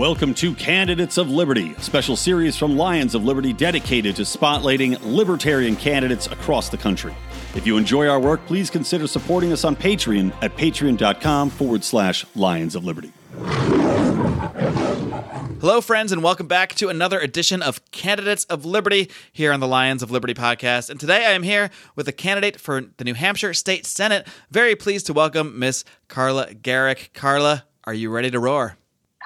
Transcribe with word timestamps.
Welcome 0.00 0.32
to 0.36 0.54
Candidates 0.54 1.18
of 1.18 1.28
Liberty, 1.28 1.74
a 1.76 1.82
special 1.82 2.16
series 2.16 2.56
from 2.56 2.78
Lions 2.78 3.14
of 3.14 3.22
Liberty 3.22 3.52
dedicated 3.52 4.16
to 4.16 4.22
spotlighting 4.22 4.98
libertarian 5.02 5.76
candidates 5.76 6.26
across 6.26 6.70
the 6.70 6.78
country. 6.78 7.14
If 7.54 7.66
you 7.66 7.76
enjoy 7.76 8.08
our 8.08 8.18
work, 8.18 8.46
please 8.46 8.70
consider 8.70 9.06
supporting 9.06 9.52
us 9.52 9.62
on 9.62 9.76
Patreon 9.76 10.32
at 10.40 10.56
patreon.com 10.56 11.50
forward 11.50 11.84
slash 11.84 12.24
Lions 12.34 12.74
of 12.74 12.82
Liberty. 12.82 13.12
Hello, 15.60 15.82
friends, 15.82 16.12
and 16.12 16.22
welcome 16.22 16.46
back 16.46 16.74
to 16.76 16.88
another 16.88 17.20
edition 17.20 17.60
of 17.60 17.84
Candidates 17.90 18.46
of 18.46 18.64
Liberty 18.64 19.10
here 19.30 19.52
on 19.52 19.60
the 19.60 19.68
Lions 19.68 20.02
of 20.02 20.10
Liberty 20.10 20.32
podcast. 20.32 20.88
And 20.88 20.98
today 20.98 21.26
I 21.26 21.32
am 21.32 21.42
here 21.42 21.68
with 21.94 22.08
a 22.08 22.12
candidate 22.12 22.58
for 22.58 22.80
the 22.96 23.04
New 23.04 23.12
Hampshire 23.12 23.52
State 23.52 23.84
Senate. 23.84 24.26
Very 24.50 24.74
pleased 24.74 25.04
to 25.08 25.12
welcome 25.12 25.58
Miss 25.58 25.84
Carla 26.08 26.54
Gericke. 26.54 27.12
Carla, 27.12 27.64
are 27.84 27.92
you 27.92 28.08
ready 28.08 28.30
to 28.30 28.38
roar? 28.38 28.78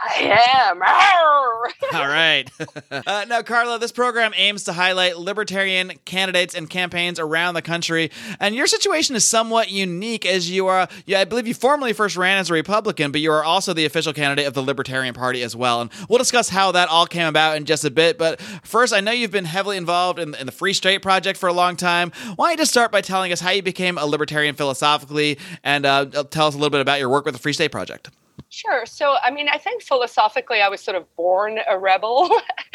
I 0.02 0.70
am. 0.70 0.82
All 1.94 2.08
right. 2.08 2.50
uh, 3.06 3.24
now, 3.28 3.42
Carla, 3.42 3.78
this 3.78 3.92
program 3.92 4.32
aims 4.36 4.64
to 4.64 4.72
highlight 4.72 5.18
libertarian 5.18 5.92
candidates 6.04 6.54
and 6.54 6.68
campaigns 6.68 7.20
around 7.20 7.54
the 7.54 7.62
country. 7.62 8.10
And 8.40 8.54
your 8.54 8.66
situation 8.66 9.14
is 9.14 9.24
somewhat 9.24 9.70
unique 9.70 10.26
as 10.26 10.50
you 10.50 10.66
are, 10.66 10.88
yeah, 11.06 11.20
I 11.20 11.24
believe 11.24 11.46
you 11.46 11.54
formally 11.54 11.92
first 11.92 12.16
ran 12.16 12.38
as 12.38 12.50
a 12.50 12.52
Republican, 12.52 13.12
but 13.12 13.20
you 13.20 13.30
are 13.30 13.44
also 13.44 13.72
the 13.72 13.84
official 13.84 14.12
candidate 14.12 14.46
of 14.46 14.54
the 14.54 14.62
Libertarian 14.62 15.14
Party 15.14 15.42
as 15.42 15.54
well. 15.54 15.80
And 15.80 15.90
we'll 16.08 16.18
discuss 16.18 16.48
how 16.48 16.72
that 16.72 16.88
all 16.88 17.06
came 17.06 17.28
about 17.28 17.56
in 17.56 17.64
just 17.64 17.84
a 17.84 17.90
bit. 17.90 18.18
But 18.18 18.40
first, 18.62 18.92
I 18.92 19.00
know 19.00 19.12
you've 19.12 19.30
been 19.30 19.44
heavily 19.44 19.76
involved 19.76 20.18
in, 20.18 20.34
in 20.34 20.46
the 20.46 20.52
Free 20.52 20.72
State 20.72 21.02
Project 21.02 21.38
for 21.38 21.48
a 21.48 21.52
long 21.52 21.76
time. 21.76 22.10
Why 22.36 22.46
don't 22.46 22.52
you 22.52 22.58
just 22.58 22.72
start 22.72 22.90
by 22.90 23.00
telling 23.00 23.32
us 23.32 23.40
how 23.40 23.50
you 23.50 23.62
became 23.62 23.96
a 23.98 24.06
libertarian 24.06 24.56
philosophically 24.56 25.38
and 25.62 25.86
uh, 25.86 26.06
tell 26.30 26.48
us 26.48 26.54
a 26.54 26.58
little 26.58 26.70
bit 26.70 26.80
about 26.80 26.98
your 26.98 27.08
work 27.08 27.24
with 27.24 27.34
the 27.34 27.40
Free 27.40 27.52
State 27.52 27.70
Project? 27.70 28.10
Sure. 28.50 28.86
So, 28.86 29.16
I 29.22 29.30
mean, 29.30 29.48
I 29.48 29.58
think 29.58 29.82
philosophically, 29.82 30.60
I 30.60 30.68
was 30.68 30.80
sort 30.80 30.96
of 30.96 31.12
born 31.16 31.58
a 31.68 31.78
rebel. 31.78 32.30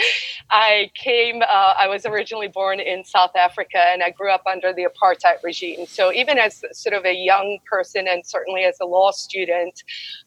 I 0.51 0.91
came, 0.95 1.41
uh, 1.41 1.73
I 1.77 1.87
was 1.87 2.05
originally 2.05 2.47
born 2.49 2.79
in 2.79 3.05
South 3.05 3.35
Africa 3.35 3.77
and 3.77 4.03
I 4.03 4.09
grew 4.09 4.31
up 4.31 4.43
under 4.51 4.73
the 4.73 4.87
apartheid 4.87 5.41
regime. 5.43 5.85
So, 5.85 6.11
even 6.11 6.37
as 6.37 6.61
sort 6.73 6.93
of 6.95 7.05
a 7.05 7.13
young 7.13 7.59
person 7.69 8.07
and 8.07 8.25
certainly 8.25 8.63
as 8.63 8.77
a 8.81 8.85
law 8.85 9.11
student, 9.11 9.81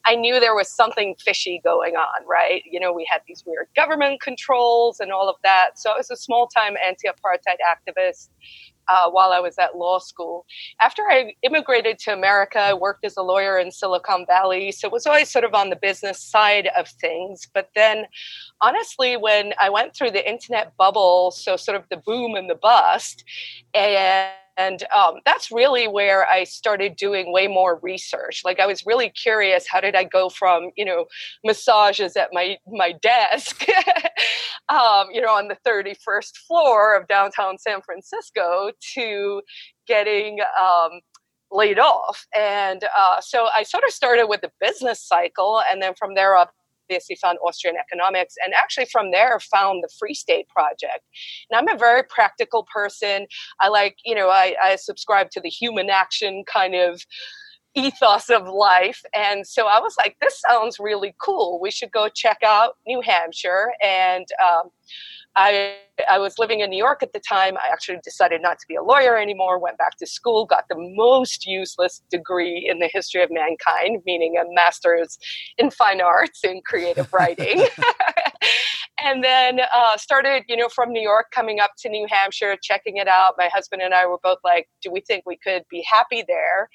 I 0.07 0.15
knew 0.17 0.41
there 0.41 0.55
was 0.55 0.71
something 0.71 1.17
fishy 1.23 1.61
going 1.63 1.97
on, 1.97 2.27
right? 2.27 2.63
You 2.71 2.81
know, 2.81 2.93
we 2.93 3.07
had 3.11 3.21
these 3.27 3.43
weird 3.47 3.69
government 3.77 4.21
controls 4.23 5.01
and 5.01 5.13
all 5.13 5.29
of 5.29 5.37
that. 5.43 5.73
So, 5.79 5.91
I 5.93 5.97
was 5.99 6.11
a 6.11 6.17
small 6.17 6.47
time 6.47 6.77
anti 6.87 7.09
apartheid 7.09 7.59
activist 7.63 8.29
uh, 8.89 9.11
while 9.11 9.33
I 9.33 9.41
was 9.41 9.59
at 9.59 9.77
law 9.77 9.99
school. 9.99 10.47
After 10.81 11.03
I 11.03 11.35
immigrated 11.43 11.99
to 12.01 12.13
America, 12.13 12.59
I 12.59 12.75
worked 12.75 13.05
as 13.05 13.17
a 13.17 13.23
lawyer 13.23 13.59
in 13.59 13.71
Silicon 13.71 14.25
Valley. 14.27 14.73
So 14.73 14.87
it 14.87 14.93
was 14.93 15.07
always 15.07 15.31
sort 15.31 15.45
of 15.45 15.55
on 15.55 15.71
the 15.71 15.77
business 15.77 16.21
side 16.21 16.69
of 16.77 16.89
things. 16.89 17.49
But 17.53 17.69
then, 17.75 18.07
honestly, 18.61 19.17
when 19.17 19.53
I 19.61 19.71
went 19.71 19.95
through 19.95 20.13
the 20.13 20.29
internet 20.29 20.77
bubble, 20.77 21.31
so 21.31 21.57
sort 21.57 21.77
of 21.77 21.85
the 21.91 21.97
boom 21.97 22.35
and 22.35 22.49
the 22.49 22.55
bust, 22.55 23.25
and 23.75 24.33
and 24.57 24.85
um, 24.95 25.15
that's 25.25 25.51
really 25.51 25.89
where 25.89 26.27
i 26.29 26.45
started 26.45 26.97
doing 26.97 27.33
way 27.33 27.47
more 27.47 27.79
research. 27.83 28.43
Like 28.45 28.61
i 28.61 28.67
was 28.67 28.85
really 28.87 29.11
curious 29.11 29.67
how 29.69 29.81
did 29.81 29.95
i 29.95 30.05
go 30.05 30.29
from 30.29 30.71
you 30.77 30.85
know 30.85 31.07
massages 31.45 32.17
at 32.17 32.31
my 32.33 32.57
my 32.67 32.93
desk 33.03 33.67
um, 34.69 35.09
you 35.13 35.21
know 35.21 35.33
on 35.33 35.49
the 35.49 35.57
31st 35.67 36.37
floor 36.47 36.97
of 36.97 37.09
downtown 37.09 37.59
san 37.59 37.81
francisco 37.83 38.71
to 38.95 39.43
getting 39.87 40.39
um, 40.61 41.01
laid 41.51 41.79
off. 41.79 42.27
And 42.37 42.85
uh, 42.97 43.21
so 43.21 43.49
i 43.57 43.63
sort 43.63 43.85
of 43.85 43.91
started 43.91 44.27
with 44.27 44.41
the 44.41 44.51
business 44.61 45.01
cycle 45.01 45.63
and 45.71 45.83
then 45.83 45.95
from 45.99 46.15
there 46.15 46.37
up 46.37 46.53
obviously 46.93 47.17
found 47.17 47.39
Austrian 47.47 47.77
economics, 47.77 48.35
and 48.45 48.55
actually 48.55 48.87
from 48.87 49.11
there 49.11 49.41
found 49.41 49.83
the 49.83 49.89
Free 49.99 50.15
State 50.15 50.49
Project. 50.49 51.05
And 51.51 51.59
I'm 51.59 51.75
a 51.75 51.79
very 51.79 52.03
practical 52.03 52.67
person. 52.73 53.27
I 53.61 53.69
like, 53.69 53.97
you 54.05 54.15
know, 54.15 54.29
I, 54.29 54.55
I 54.63 54.77
subscribe 54.77 55.31
to 55.31 55.41
the 55.41 55.49
human 55.49 55.91
action 55.91 56.45
kind 56.53 56.75
of 56.75 57.03
ethos 57.75 58.29
of 58.29 58.47
life. 58.47 59.01
And 59.15 59.47
so 59.47 59.67
I 59.67 59.81
was 59.81 59.95
like, 59.97 60.17
this 60.21 60.41
sounds 60.49 60.77
really 60.79 61.15
cool. 61.23 61.59
We 61.61 61.71
should 61.71 61.91
go 61.91 62.09
check 62.15 62.39
out 62.45 62.77
New 62.87 63.01
Hampshire. 63.01 63.73
And 63.83 64.27
um, 64.43 64.69
I 65.37 65.77
I 66.11 66.19
was 66.19 66.39
living 66.39 66.61
in 66.61 66.71
New 66.71 66.79
York 66.79 67.03
at 67.03 67.13
the 67.13 67.21
time. 67.21 67.57
I 67.57 67.69
actually 67.71 67.99
decided 68.03 68.43
not 68.43 68.59
to 68.59 68.65
be 68.69 68.75
a 68.75 68.83
lawyer 68.83 69.17
anymore, 69.17 69.59
went 69.59 69.79
back 69.79 69.97
to 69.99 70.07
school, 70.07 70.47
got 70.47 70.65
the 70.69 70.77
most 70.79 71.47
useless 71.47 72.03
degree 72.11 72.67
in 72.69 72.79
the 72.79 72.89
history 72.93 73.23
of 73.23 73.31
mankind, 73.31 74.03
meaning 74.07 74.37
a 74.37 74.45
master's 74.55 75.19
in 75.59 75.71
fine 75.71 76.01
arts 76.01 76.41
and 76.45 76.65
creative 76.65 77.13
writing. 77.13 77.67
and 79.05 79.23
then 79.23 79.61
uh, 79.73 79.97
started, 79.97 80.45
you 80.49 80.57
know, 80.57 80.69
from 80.69 80.93
New 80.93 81.03
York, 81.03 81.27
coming 81.33 81.61
up 81.61 81.73
to 81.79 81.89
New 81.89 82.07
Hampshire, 82.09 82.57
checking 82.63 82.97
it 82.97 83.09
out. 83.09 83.35
My 83.39 83.49
husband 83.53 83.83
and 83.83 83.95
I 83.95 84.07
were 84.07 84.19
both 84.23 84.39
like, 84.45 84.69
do 84.83 84.91
we 84.91 85.01
think 85.01 85.25
we 85.27 85.37
could 85.37 85.63
be 85.71 85.85
happy 85.89 86.25
there? 86.27 86.69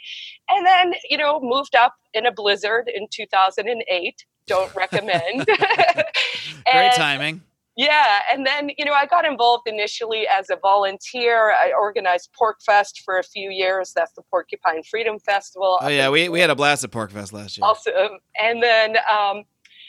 And 0.49 0.65
then, 0.65 0.93
you 1.09 1.17
know, 1.17 1.39
moved 1.41 1.75
up 1.75 1.93
in 2.13 2.25
a 2.25 2.31
blizzard 2.31 2.89
in 2.93 3.07
2008. 3.11 4.25
Don't 4.45 4.73
recommend. 4.75 5.45
Great 6.71 6.93
timing 6.95 7.41
yeah, 7.77 8.21
and 8.31 8.45
then 8.45 8.71
you 8.75 8.83
know 8.83 8.93
I 8.93 9.05
got 9.05 9.23
involved 9.23 9.67
initially 9.67 10.27
as 10.27 10.49
a 10.49 10.57
volunteer. 10.61 11.51
I 11.51 11.71
organized 11.79 12.29
PorcFest 12.39 13.03
for 13.05 13.19
a 13.19 13.23
few 13.23 13.51
years. 13.51 13.93
That's 13.95 14.13
the 14.13 14.23
Porcupine 14.31 14.81
Freedom 14.81 15.19
Festival. 15.19 15.77
Oh 15.81 15.87
yeah, 15.87 16.09
we, 16.09 16.27
we 16.27 16.39
had 16.39 16.49
a 16.49 16.55
blast 16.55 16.83
at 16.83 16.89
PorcFest 16.89 17.33
last 17.33 17.55
year. 17.55 17.65
Awesome. 17.65 18.17
And 18.39 18.63
then 18.63 18.97
um, 19.11 19.43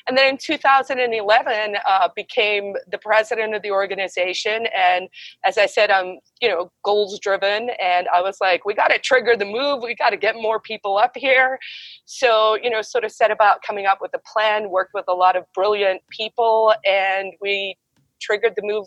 and 0.09 0.17
then 0.17 0.31
in 0.31 0.39
2011 0.39 1.77
uh, 1.87 2.09
became 2.17 2.75
the 2.91 2.99
president 2.99 3.55
of 3.55 3.63
the 3.63 3.71
organization. 3.71 4.67
And 4.77 5.09
as 5.45 5.59
i 5.59 5.67
said 5.67 5.91
i'm 5.91 6.19
you 6.41 6.49
know 6.49 6.71
goals 6.85 7.19
driven. 7.21 7.71
And 7.81 8.09
i 8.09 8.21
was 8.21 8.39
like 8.41 8.65
we 8.65 8.75
got 8.75 8.89
to 8.89 8.99
trigger 8.99 9.37
the 9.37 9.45
move. 9.45 9.83
We 9.83 9.95
got 9.95 10.11
to 10.11 10.17
get 10.17 10.35
more 10.37 10.61
people 10.61 10.97
up 10.99 11.13
here. 11.15 11.59
So 12.07 12.57
you 12.63 12.71
know 12.71 12.83
sort 12.83 13.05
of 13.05 13.13
set 13.13 13.31
about 13.31 13.63
coming 13.63 13.87
up 13.87 13.99
with 14.01 14.13
a 14.15 14.21
plan 14.33 14.71
worked 14.71 14.95
with 14.95 15.05
a 15.09 15.15
lot 15.15 15.37
of 15.37 15.45
brilliant 15.55 16.03
people 16.11 16.75
and 16.85 17.33
we 17.41 17.77
triggered 18.21 18.55
the 18.57 18.63
move 18.63 18.87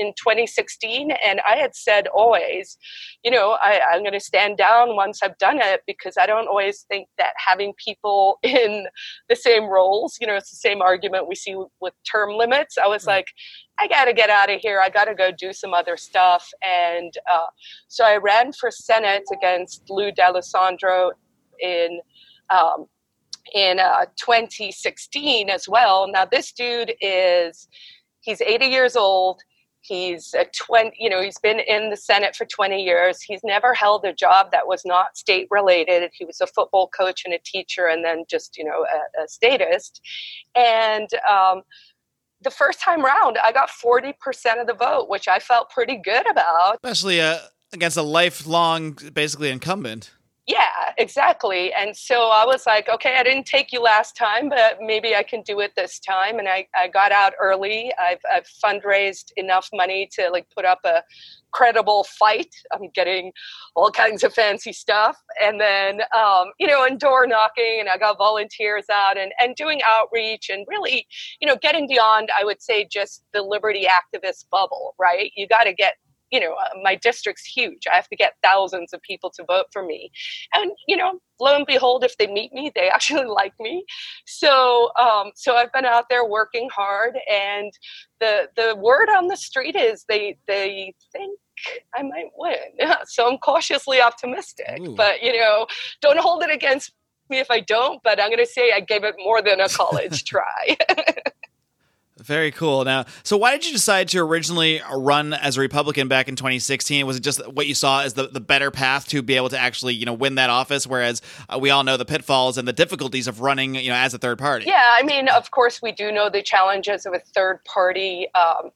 in 0.00 0.14
2016 0.14 1.10
and 1.24 1.40
i 1.48 1.56
had 1.56 1.74
said 1.74 2.08
always 2.08 2.78
you 3.22 3.30
know 3.30 3.56
I, 3.60 3.80
i'm 3.92 4.00
going 4.00 4.14
to 4.14 4.20
stand 4.20 4.56
down 4.56 4.96
once 4.96 5.22
i've 5.22 5.36
done 5.38 5.58
it 5.60 5.82
because 5.86 6.16
i 6.18 6.26
don't 6.26 6.48
always 6.48 6.86
think 6.88 7.08
that 7.18 7.34
having 7.36 7.74
people 7.84 8.38
in 8.42 8.86
the 9.28 9.36
same 9.36 9.64
roles 9.64 10.16
you 10.20 10.26
know 10.26 10.34
it's 10.34 10.50
the 10.50 10.56
same 10.56 10.80
argument 10.80 11.28
we 11.28 11.34
see 11.34 11.56
with 11.80 11.94
term 12.10 12.30
limits. 12.30 12.78
I 12.78 12.88
was 12.88 13.06
like 13.06 13.26
i 13.78 13.86
got 13.88 14.04
to 14.04 14.12
get 14.12 14.30
out 14.30 14.50
of 14.50 14.60
here. 14.60 14.80
I 14.80 14.90
got 14.90 15.06
to 15.06 15.14
go 15.14 15.30
do 15.30 15.52
some 15.52 15.72
other 15.72 15.96
stuff. 15.96 16.48
And 16.66 17.12
uh, 17.30 17.46
so 17.88 18.04
i 18.04 18.16
ran 18.16 18.52
for 18.52 18.70
senate 18.70 19.24
against 19.32 19.84
lou 19.88 20.10
D'Allesandro 20.12 21.10
in 21.60 22.00
um, 22.50 22.86
in 23.54 23.78
uh, 23.78 24.06
2016 24.16 25.50
as 25.50 25.68
well. 25.68 26.10
Now 26.10 26.24
this 26.24 26.52
dude 26.52 26.92
is 27.00 27.68
he's 28.20 28.40
80 28.40 28.66
years 28.66 28.96
old 28.96 29.40
He's 29.82 30.34
a 30.34 30.44
20, 30.44 30.92
you 30.98 31.08
know, 31.08 31.22
he's 31.22 31.38
been 31.38 31.60
in 31.60 31.90
the 31.90 31.96
Senate 31.96 32.36
for 32.36 32.44
20 32.44 32.82
years. 32.82 33.22
He's 33.22 33.40
never 33.42 33.72
held 33.72 34.04
a 34.04 34.12
job 34.12 34.52
that 34.52 34.66
was 34.66 34.82
not 34.84 35.16
state 35.16 35.48
related. 35.50 36.10
He 36.12 36.24
was 36.24 36.40
a 36.40 36.46
football 36.46 36.88
coach 36.88 37.22
and 37.24 37.32
a 37.32 37.38
teacher, 37.44 37.86
and 37.86 38.04
then 38.04 38.24
just, 38.28 38.56
you 38.58 38.64
know, 38.64 38.84
a, 38.84 39.22
a 39.22 39.28
statist. 39.28 40.00
And 40.54 41.08
um, 41.28 41.62
the 42.42 42.50
first 42.50 42.80
time 42.80 43.04
round, 43.04 43.38
I 43.42 43.52
got 43.52 43.70
40% 43.70 44.14
of 44.60 44.66
the 44.66 44.74
vote, 44.74 45.08
which 45.08 45.28
I 45.28 45.38
felt 45.38 45.70
pretty 45.70 45.96
good 45.96 46.28
about. 46.30 46.76
Especially 46.82 47.20
uh, 47.20 47.38
against 47.72 47.96
a 47.96 48.02
lifelong, 48.02 48.98
basically, 49.12 49.50
incumbent. 49.50 50.10
Yeah, 50.46 50.92
exactly. 50.98 51.72
And 51.72 51.96
so 51.96 52.28
I 52.30 52.44
was 52.44 52.66
like, 52.66 52.88
okay, 52.88 53.16
I 53.18 53.22
didn't 53.22 53.46
take 53.46 53.72
you 53.72 53.80
last 53.80 54.16
time, 54.16 54.48
but 54.48 54.78
maybe 54.80 55.14
I 55.14 55.22
can 55.22 55.42
do 55.42 55.60
it 55.60 55.72
this 55.76 56.00
time. 56.00 56.38
And 56.40 56.48
I, 56.48 56.66
I 56.74 56.88
got 56.88 57.12
out 57.12 57.34
early. 57.40 57.92
I've, 58.00 58.18
I've 58.32 58.46
fundraised 58.64 59.30
enough 59.36 59.68
money 59.72 60.08
to 60.14 60.28
like 60.30 60.46
put 60.52 60.64
up 60.64 60.80
a 60.84 61.02
credible 61.52 62.04
fight. 62.04 62.52
I'm 62.72 62.88
getting 62.94 63.32
all 63.76 63.90
kinds 63.92 64.24
of 64.24 64.32
fancy 64.34 64.72
stuff. 64.72 65.16
And 65.40 65.60
then, 65.60 66.00
um, 66.16 66.46
you 66.58 66.66
know, 66.66 66.84
and 66.84 66.98
door 66.98 67.26
knocking 67.26 67.76
and 67.78 67.88
I 67.88 67.96
got 67.98 68.18
volunteers 68.18 68.86
out 68.92 69.18
and, 69.18 69.32
and 69.40 69.54
doing 69.54 69.80
outreach 69.88 70.48
and 70.48 70.66
really, 70.68 71.06
you 71.40 71.46
know, 71.46 71.56
getting 71.60 71.86
beyond, 71.86 72.30
I 72.36 72.44
would 72.44 72.60
say, 72.62 72.88
just 72.90 73.22
the 73.32 73.42
liberty 73.42 73.86
activist 73.86 74.46
bubble, 74.50 74.94
right? 74.98 75.30
You 75.36 75.46
got 75.46 75.64
to 75.64 75.74
get 75.74 75.94
you 76.30 76.40
know, 76.40 76.52
uh, 76.52 76.78
my 76.82 76.94
district's 76.96 77.44
huge. 77.44 77.86
I 77.90 77.96
have 77.96 78.08
to 78.08 78.16
get 78.16 78.34
thousands 78.42 78.92
of 78.92 79.02
people 79.02 79.30
to 79.36 79.44
vote 79.44 79.66
for 79.72 79.84
me. 79.84 80.10
And, 80.54 80.72
you 80.86 80.96
know, 80.96 81.20
lo 81.40 81.56
and 81.56 81.66
behold, 81.66 82.04
if 82.04 82.16
they 82.18 82.26
meet 82.26 82.52
me, 82.52 82.70
they 82.74 82.88
actually 82.94 83.26
like 83.26 83.54
me. 83.58 83.84
So, 84.26 84.90
um, 84.98 85.32
so 85.34 85.56
I've 85.56 85.72
been 85.72 85.84
out 85.84 86.04
there 86.08 86.26
working 86.26 86.68
hard, 86.72 87.18
and 87.30 87.72
the 88.20 88.48
the 88.56 88.76
word 88.76 89.08
on 89.08 89.26
the 89.28 89.36
street 89.36 89.76
is 89.76 90.04
they 90.08 90.36
they 90.46 90.94
think 91.12 91.38
I 91.94 92.02
might 92.02 92.30
win. 92.36 92.56
So 93.06 93.30
I'm 93.30 93.38
cautiously 93.38 94.00
optimistic. 94.00 94.78
Ooh. 94.80 94.94
But 94.94 95.22
you 95.22 95.32
know, 95.38 95.66
don't 96.00 96.18
hold 96.18 96.42
it 96.42 96.50
against 96.50 96.92
me 97.28 97.38
if 97.38 97.50
I 97.50 97.60
don't. 97.60 98.00
But 98.02 98.20
I'm 98.20 98.28
going 98.28 98.38
to 98.38 98.46
say 98.46 98.72
I 98.72 98.80
gave 98.80 99.04
it 99.04 99.14
more 99.18 99.42
than 99.42 99.60
a 99.60 99.68
college 99.68 100.24
try. 100.32 100.76
Very 102.20 102.50
cool. 102.50 102.84
Now, 102.84 103.06
so 103.22 103.38
why 103.38 103.52
did 103.52 103.66
you 103.66 103.72
decide 103.72 104.08
to 104.08 104.18
originally 104.18 104.82
run 104.94 105.32
as 105.32 105.56
a 105.56 105.60
Republican 105.60 106.06
back 106.06 106.28
in 106.28 106.36
2016? 106.36 107.06
Was 107.06 107.16
it 107.16 107.22
just 107.22 107.46
what 107.48 107.66
you 107.66 107.74
saw 107.74 108.02
as 108.02 108.12
the, 108.12 108.28
the 108.28 108.40
better 108.40 108.70
path 108.70 109.08
to 109.08 109.22
be 109.22 109.36
able 109.36 109.48
to 109.48 109.58
actually, 109.58 109.94
you 109.94 110.04
know, 110.04 110.12
win 110.12 110.34
that 110.34 110.50
office? 110.50 110.86
Whereas 110.86 111.22
uh, 111.48 111.58
we 111.58 111.70
all 111.70 111.82
know 111.82 111.96
the 111.96 112.04
pitfalls 112.04 112.58
and 112.58 112.68
the 112.68 112.74
difficulties 112.74 113.26
of 113.26 113.40
running, 113.40 113.74
you 113.74 113.88
know, 113.88 113.96
as 113.96 114.12
a 114.12 114.18
third 114.18 114.38
party. 114.38 114.66
Yeah, 114.66 114.96
I 114.98 115.02
mean, 115.02 115.28
of 115.28 115.50
course, 115.50 115.80
we 115.80 115.92
do 115.92 116.12
know 116.12 116.28
the 116.28 116.42
challenges 116.42 117.06
of 117.06 117.14
a 117.14 117.20
third 117.20 117.64
party 117.64 118.28
um, 118.34 118.70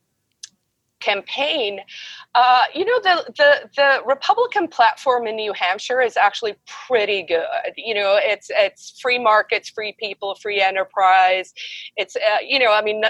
campaign. 1.04 1.80
Uh, 2.34 2.62
you 2.74 2.84
know, 2.84 2.98
the, 3.02 3.32
the 3.36 3.70
the 3.76 4.02
Republican 4.06 4.66
platform 4.68 5.26
in 5.26 5.36
New 5.36 5.52
Hampshire 5.52 6.00
is 6.00 6.16
actually 6.16 6.54
pretty 6.66 7.22
good. 7.22 7.44
You 7.76 7.94
know, 7.94 8.18
it's 8.20 8.50
it's 8.50 8.98
free 9.00 9.18
markets, 9.18 9.68
free 9.68 9.94
people, 10.00 10.34
free 10.34 10.60
enterprise. 10.60 11.52
It's 11.96 12.16
uh, 12.16 12.38
you 12.44 12.58
know, 12.58 12.72
I 12.72 12.82
mean, 12.82 13.04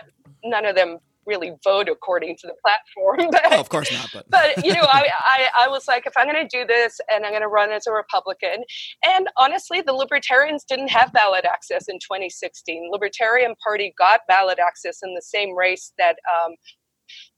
none 0.45 0.65
of 0.65 0.77
them 0.77 0.99
really 1.27 1.53
vote 1.63 1.89
according 1.89 2.37
to 2.37 2.47
the 2.47 2.55
platform. 2.63 3.31
But, 3.35 3.53
oh, 3.53 3.61
of 3.61 3.69
course 3.69 3.91
not. 3.93 4.11
But, 4.13 4.31
but 4.31 4.65
you 4.65 4.73
know, 4.73 4.83
I, 4.83 5.09
I, 5.21 5.49
I 5.65 5.69
was 5.69 5.89
like, 5.89 6.07
if 6.07 6.13
I'm 6.17 6.31
going 6.31 6.47
to 6.47 6.59
do 6.59 6.67
this 6.67 7.01
and 7.11 7.25
I'm 7.25 7.33
going 7.33 7.43
to 7.43 7.49
run 7.49 7.73
as 7.73 7.87
a 7.87 7.93
Republican, 7.93 8.65
and 9.05 9.29
honestly, 9.37 9.81
the 9.81 9.93
Libertarians 9.93 10.65
didn't 10.65 10.89
have 10.89 11.13
ballot 11.13 11.45
access 11.45 11.89
in 11.89 11.97
2016. 11.97 12.91
Libertarian 12.93 13.55
Party 13.65 13.95
got 13.99 14.21
ballot 14.29 14.59
access 14.59 14.99
in 15.03 15.15
the 15.15 15.23
same 15.23 15.57
race 15.57 15.93
that 15.99 16.17
um, 16.33 16.55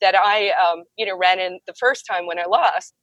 that 0.00 0.14
I, 0.14 0.50
um, 0.50 0.84
you 0.96 1.06
know, 1.06 1.16
ran 1.16 1.40
in 1.40 1.58
the 1.66 1.74
first 1.78 2.04
time 2.08 2.26
when 2.26 2.38
I 2.38 2.44
lost. 2.46 2.94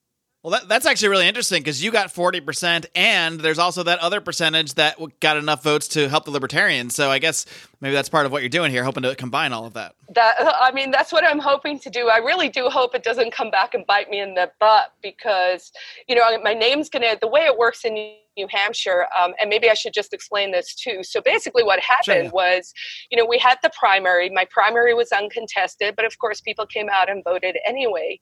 Well, 0.43 0.51
that, 0.51 0.67
that's 0.67 0.85
actually 0.85 1.07
really 1.07 1.27
interesting 1.27 1.61
because 1.61 1.81
you 1.81 1.89
got 1.89 2.13
40%, 2.13 2.85
and 2.95 3.39
there's 3.39 3.59
also 3.59 3.83
that 3.83 3.99
other 3.99 4.19
percentage 4.19 4.73
that 4.73 4.97
got 5.21 5.37
enough 5.37 5.63
votes 5.63 5.87
to 5.89 6.09
help 6.09 6.25
the 6.25 6.31
Libertarians. 6.31 6.93
So 6.95 7.09
I 7.09 7.19
guess 7.19 7.45
maybe 7.79 7.95
that's 7.95 8.09
part 8.09 8.25
of 8.25 8.33
what 8.33 8.41
you're 8.41 8.49
doing 8.49 8.69
here, 8.69 8.83
hoping 8.83 9.03
to 9.03 9.15
combine 9.15 9.53
all 9.53 9.65
of 9.65 9.73
that. 9.75 9.95
That 10.09 10.35
I 10.59 10.73
mean, 10.73 10.91
that's 10.91 11.13
what 11.13 11.23
I'm 11.23 11.39
hoping 11.39 11.79
to 11.79 11.89
do. 11.89 12.09
I 12.09 12.17
really 12.17 12.49
do 12.49 12.67
hope 12.67 12.93
it 12.93 13.03
doesn't 13.03 13.31
come 13.31 13.51
back 13.51 13.73
and 13.73 13.85
bite 13.87 14.09
me 14.09 14.19
in 14.19 14.33
the 14.33 14.51
butt 14.59 14.91
because, 15.01 15.71
you 16.09 16.15
know, 16.15 16.37
my 16.41 16.53
name's 16.53 16.89
gonna 16.89 17.15
the 17.19 17.27
way 17.27 17.41
it 17.41 17.57
works 17.57 17.85
in 17.85 17.93
New 17.93 18.13
Hampshire, 18.49 19.07
um, 19.17 19.33
and 19.39 19.49
maybe 19.49 19.69
I 19.69 19.73
should 19.73 19.93
just 19.93 20.13
explain 20.13 20.51
this 20.51 20.75
too. 20.75 20.99
So 21.03 21.21
basically, 21.21 21.63
what 21.63 21.79
happened 21.79 22.29
sure. 22.29 22.31
was, 22.31 22.73
you 23.09 23.17
know, 23.17 23.25
we 23.25 23.37
had 23.37 23.57
the 23.63 23.71
primary. 23.77 24.29
My 24.29 24.45
primary 24.49 24.93
was 24.93 25.11
uncontested, 25.11 25.95
but 25.95 26.05
of 26.05 26.17
course, 26.17 26.41
people 26.41 26.65
came 26.65 26.89
out 26.89 27.09
and 27.09 27.23
voted 27.23 27.57
anyway. 27.65 28.19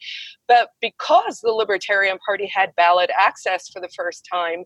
But 0.47 0.69
because 0.81 1.39
the 1.39 1.51
Libertarian 1.51 2.17
Party 2.25 2.47
had 2.47 2.75
ballot 2.75 3.09
access 3.17 3.69
for 3.69 3.81
the 3.81 3.89
first 3.95 4.27
time, 4.31 4.63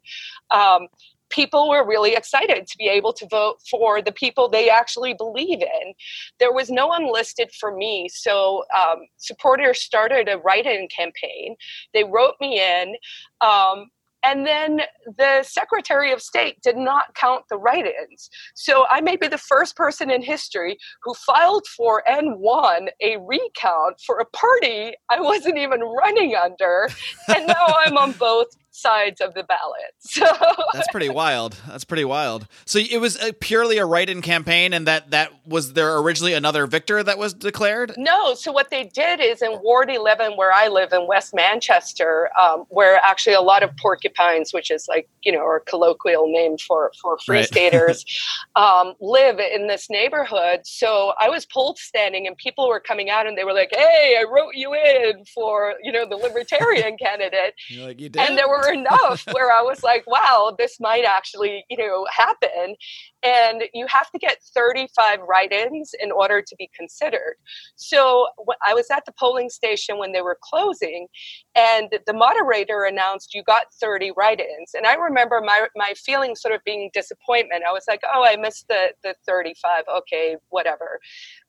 um, 0.51 0.87
people 1.29 1.69
were 1.69 1.85
really 1.85 2.13
excited 2.13 2.67
to 2.67 2.77
be 2.77 2.87
able 2.87 3.13
to 3.13 3.27
vote 3.27 3.57
for 3.69 4.01
the 4.01 4.11
people 4.11 4.47
they 4.47 4.69
actually 4.69 5.13
believe 5.13 5.61
in. 5.61 5.93
There 6.39 6.53
was 6.53 6.69
no 6.69 6.87
one 6.87 7.11
listed 7.11 7.51
for 7.59 7.75
me, 7.75 8.07
so 8.09 8.63
um, 8.77 8.99
supporters 9.17 9.81
started 9.81 10.29
a 10.29 10.37
write 10.37 10.65
in 10.65 10.87
campaign. 10.95 11.55
They 11.93 12.03
wrote 12.03 12.35
me 12.39 12.61
in. 12.61 12.95
Um, 13.41 13.87
and 14.25 14.45
then 14.45 14.81
the 15.17 15.43
Secretary 15.43 16.11
of 16.11 16.21
State 16.21 16.61
did 16.61 16.77
not 16.77 17.13
count 17.15 17.43
the 17.49 17.57
write 17.57 17.85
ins. 17.85 18.29
So 18.55 18.85
I 18.89 19.01
may 19.01 19.15
be 19.15 19.27
the 19.27 19.37
first 19.37 19.75
person 19.75 20.09
in 20.09 20.21
history 20.21 20.77
who 21.03 21.13
filed 21.13 21.65
for 21.67 22.03
and 22.09 22.39
won 22.39 22.89
a 23.01 23.17
recount 23.17 23.99
for 24.05 24.19
a 24.19 24.25
party 24.25 24.95
I 25.09 25.21
wasn't 25.21 25.57
even 25.57 25.81
running 25.81 26.35
under. 26.35 26.89
And 27.27 27.47
now 27.47 27.65
I'm 27.85 27.97
on 27.97 28.13
both 28.13 28.47
sides 28.75 29.21
of 29.21 29.33
the 29.33 29.43
ballot. 29.43 29.61
So 30.15 30.25
that's 30.73 30.87
pretty 30.91 31.09
wild. 31.09 31.57
That's 31.67 31.83
pretty 31.83 32.05
wild. 32.05 32.47
So 32.65 32.79
it 32.79 33.01
was 33.01 33.21
a 33.21 33.33
purely 33.33 33.79
a 33.79 33.85
write-in 33.85 34.21
campaign, 34.21 34.71
and 34.71 34.87
that 34.87 35.11
that 35.11 35.31
was 35.45 35.73
there 35.73 35.97
originally 35.97 36.33
another 36.33 36.67
victor 36.67 37.03
that 37.03 37.17
was 37.17 37.33
declared. 37.33 37.93
No. 37.97 38.33
So 38.33 38.51
what 38.53 38.69
they 38.69 38.85
did 38.85 39.19
is 39.19 39.41
in 39.41 39.59
Ward 39.61 39.89
11, 39.89 40.37
where 40.37 40.53
I 40.53 40.69
live 40.69 40.93
in 40.93 41.05
West 41.05 41.33
Manchester, 41.33 42.29
um, 42.39 42.65
where 42.69 43.01
actually 43.03 43.33
a 43.33 43.41
lot 43.41 43.61
of 43.61 43.75
porcupines, 43.75 44.53
which 44.53 44.71
is 44.71 44.87
like 44.87 45.09
you 45.25 45.31
know, 45.31 45.39
our 45.39 45.59
colloquial 45.59 46.31
name 46.31 46.57
for 46.57 46.91
for 47.01 47.17
free 47.17 47.39
right. 47.39 47.47
staters, 47.47 48.05
um, 48.55 48.93
live 49.01 49.39
in 49.39 49.67
this 49.67 49.89
neighborhood. 49.89 50.61
So 50.63 51.13
I 51.19 51.29
was 51.29 51.45
poll 51.45 51.75
standing, 51.77 52.27
and 52.27 52.37
people 52.37 52.69
were 52.69 52.79
coming 52.79 53.09
out, 53.09 53.27
and 53.27 53.37
they 53.37 53.43
were 53.43 53.53
like, 53.53 53.69
"Hey, 53.73 54.17
I 54.19 54.23
wrote 54.23 54.53
you 54.53 54.73
in 54.75 55.25
for 55.25 55.73
you 55.83 55.91
know 55.91 56.07
the 56.07 56.15
Libertarian 56.15 56.95
candidate," 57.01 57.55
You're 57.67 57.87
like, 57.87 57.99
you 57.99 58.09
did? 58.09 58.21
and 58.21 58.37
there 58.37 58.47
were 58.47 58.64
enough 58.73 59.23
where 59.31 59.51
I 59.51 59.61
was 59.61 59.83
like, 59.83 60.05
wow, 60.07 60.55
this 60.57 60.79
might 60.79 61.05
actually, 61.05 61.65
you 61.69 61.77
know, 61.77 62.05
happen. 62.11 62.75
And 63.23 63.63
you 63.73 63.87
have 63.87 64.11
to 64.11 64.19
get 64.19 64.37
35 64.53 65.19
write 65.27 65.51
ins 65.51 65.93
in 65.99 66.11
order 66.11 66.41
to 66.41 66.55
be 66.57 66.69
considered. 66.75 67.35
So 67.75 68.27
I 68.65 68.73
was 68.73 68.87
at 68.91 69.05
the 69.05 69.13
polling 69.19 69.49
station 69.49 69.97
when 69.97 70.11
they 70.11 70.21
were 70.21 70.37
closing, 70.41 71.07
and 71.55 71.89
the 72.05 72.13
moderator 72.13 72.83
announced, 72.83 73.33
You 73.33 73.43
got 73.43 73.73
30 73.79 74.11
write 74.15 74.39
ins. 74.39 74.73
And 74.73 74.85
I 74.85 74.95
remember 74.95 75.41
my, 75.43 75.67
my 75.75 75.93
feeling 75.95 76.35
sort 76.35 76.53
of 76.53 76.63
being 76.65 76.91
disappointment. 76.93 77.63
I 77.67 77.71
was 77.71 77.85
like, 77.87 78.01
Oh, 78.13 78.23
I 78.23 78.35
missed 78.35 78.67
the, 78.67 78.89
the 79.03 79.15
35. 79.25 79.83
Okay, 79.97 80.37
whatever. 80.49 80.99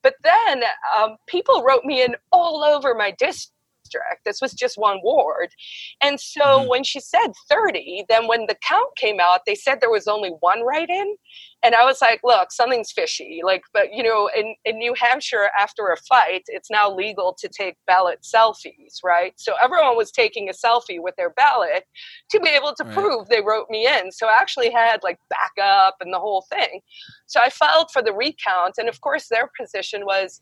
But 0.02 0.14
then 0.22 0.62
um, 0.98 1.16
people 1.26 1.62
wrote 1.62 1.84
me 1.84 2.02
in 2.02 2.16
all 2.32 2.64
over 2.64 2.94
my 2.94 3.10
district 3.10 3.55
district. 3.86 4.24
This 4.24 4.40
was 4.40 4.52
just 4.52 4.78
one 4.78 5.00
ward. 5.02 5.50
And 6.02 6.18
so 6.20 6.40
mm-hmm. 6.42 6.68
when 6.68 6.84
she 6.84 7.00
said 7.00 7.32
30, 7.48 8.04
then 8.08 8.26
when 8.26 8.46
the 8.46 8.56
count 8.66 8.96
came 8.96 9.20
out, 9.20 9.40
they 9.46 9.54
said 9.54 9.80
there 9.80 9.90
was 9.90 10.06
only 10.06 10.30
one 10.40 10.62
write 10.62 10.90
in. 10.90 11.16
And 11.62 11.74
I 11.74 11.84
was 11.84 12.00
like, 12.00 12.20
look, 12.22 12.52
something's 12.52 12.92
fishy. 12.92 13.40
Like, 13.42 13.62
but 13.72 13.92
you 13.92 14.02
know, 14.02 14.30
in, 14.36 14.54
in 14.64 14.78
New 14.78 14.94
Hampshire, 14.94 15.50
after 15.58 15.86
a 15.86 15.96
fight, 15.96 16.42
it's 16.48 16.70
now 16.70 16.92
legal 16.92 17.34
to 17.38 17.48
take 17.48 17.76
ballot 17.86 18.20
selfies, 18.22 19.02
right? 19.02 19.32
So 19.36 19.54
everyone 19.62 19.96
was 19.96 20.12
taking 20.12 20.48
a 20.48 20.52
selfie 20.52 21.00
with 21.00 21.16
their 21.16 21.30
ballot 21.30 21.84
to 22.30 22.40
be 22.40 22.50
able 22.50 22.74
to 22.74 22.84
right. 22.84 22.94
prove 22.94 23.28
they 23.28 23.40
wrote 23.40 23.66
me 23.70 23.86
in. 23.86 24.12
So 24.12 24.28
I 24.28 24.36
actually 24.38 24.70
had 24.70 25.02
like 25.02 25.18
backup 25.30 25.96
and 26.00 26.12
the 26.12 26.20
whole 26.20 26.44
thing. 26.52 26.80
So 27.26 27.40
I 27.40 27.48
filed 27.48 27.90
for 27.92 28.02
the 28.02 28.12
recount. 28.12 28.74
And 28.78 28.88
of 28.88 29.00
course, 29.00 29.28
their 29.28 29.50
position 29.58 30.04
was, 30.04 30.40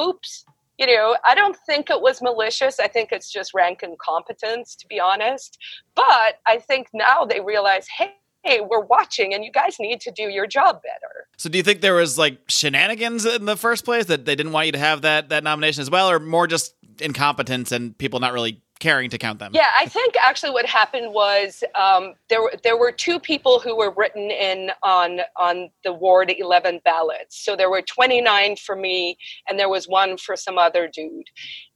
oops, 0.00 0.44
you 0.78 0.86
know, 0.86 1.16
I 1.24 1.34
don't 1.34 1.56
think 1.66 1.90
it 1.90 2.00
was 2.00 2.20
malicious. 2.20 2.80
I 2.80 2.88
think 2.88 3.12
it's 3.12 3.30
just 3.30 3.54
rank 3.54 3.82
incompetence, 3.82 4.74
to 4.76 4.86
be 4.88 4.98
honest. 4.98 5.58
But 5.94 6.40
I 6.46 6.58
think 6.58 6.88
now 6.92 7.24
they 7.24 7.40
realize, 7.40 7.86
hey, 7.96 8.12
hey, 8.44 8.60
we're 8.60 8.84
watching 8.84 9.34
and 9.34 9.44
you 9.44 9.50
guys 9.50 9.76
need 9.80 10.00
to 10.02 10.10
do 10.10 10.24
your 10.24 10.46
job 10.46 10.80
better. 10.82 11.28
So 11.38 11.48
do 11.48 11.58
you 11.58 11.64
think 11.64 11.80
there 11.80 11.94
was 11.94 12.18
like 12.18 12.38
shenanigans 12.48 13.24
in 13.24 13.46
the 13.46 13.56
first 13.56 13.84
place 13.84 14.06
that 14.06 14.26
they 14.26 14.34
didn't 14.34 14.52
want 14.52 14.66
you 14.66 14.72
to 14.72 14.78
have 14.78 15.02
that 15.02 15.30
that 15.30 15.42
nomination 15.42 15.80
as 15.80 15.90
well 15.90 16.10
or 16.10 16.20
more 16.20 16.46
just 16.46 16.74
incompetence 17.00 17.72
and 17.72 17.96
people 17.96 18.20
not 18.20 18.32
really 18.32 18.62
caring 18.84 19.08
to 19.08 19.16
count 19.16 19.38
them. 19.38 19.50
Yeah, 19.54 19.70
I 19.74 19.86
think 19.86 20.14
actually 20.22 20.52
what 20.52 20.66
happened 20.66 21.14
was 21.14 21.64
um, 21.74 22.12
there 22.28 22.42
were 22.42 22.52
there 22.62 22.76
were 22.76 22.92
two 22.92 23.18
people 23.18 23.58
who 23.58 23.74
were 23.74 23.90
written 23.96 24.30
in 24.30 24.70
on 24.82 25.20
on 25.36 25.70
the 25.84 25.92
Ward 25.92 26.30
11 26.36 26.82
ballots. 26.84 27.42
So 27.42 27.56
there 27.56 27.70
were 27.70 27.80
29 27.80 28.56
for 28.56 28.76
me, 28.76 29.16
and 29.48 29.58
there 29.58 29.70
was 29.70 29.88
one 29.88 30.18
for 30.18 30.36
some 30.36 30.58
other 30.58 30.86
dude. 30.86 31.30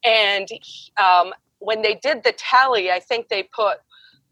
And 0.04 0.48
um, 1.02 1.32
when 1.60 1.80
they 1.80 1.94
did 1.94 2.24
the 2.24 2.34
tally, 2.36 2.90
I 2.90 3.00
think 3.00 3.28
they 3.28 3.44
put 3.44 3.78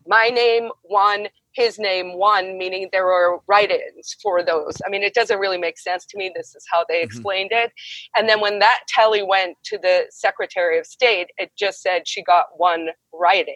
my 0.07 0.29
name 0.29 0.69
one 0.83 1.29
his 1.57 1.79
name 1.79 2.19
won, 2.19 2.59
meaning 2.59 2.89
there 2.93 3.07
were 3.07 3.41
write 3.49 3.71
ins 3.71 4.15
for 4.23 4.45
those. 4.45 4.77
I 4.87 4.91
mean, 4.91 5.03
it 5.03 5.15
doesn't 5.15 5.39
really 5.39 5.59
make 5.59 5.79
sense 5.79 6.05
to 6.07 6.19
me. 6.19 6.31
This 6.35 6.55
is 6.55 6.65
how 6.71 6.85
they 6.89 6.97
mm-hmm. 6.97 7.07
explained 7.07 7.51
it. 7.53 7.73
And 8.17 8.29
then 8.29 8.41
when 8.41 8.59
that 8.61 8.81
tally 8.89 9.23
went 9.23 9.57
to 9.65 9.79
the 9.79 10.05
Secretary 10.11 10.79
of 10.79 10.87
State, 10.87 11.29
it 11.39 11.51
just 11.59 11.83
said 11.83 12.07
she 12.07 12.23
got 12.23 12.47
one 12.57 12.89
write 13.13 13.49
in. 13.49 13.55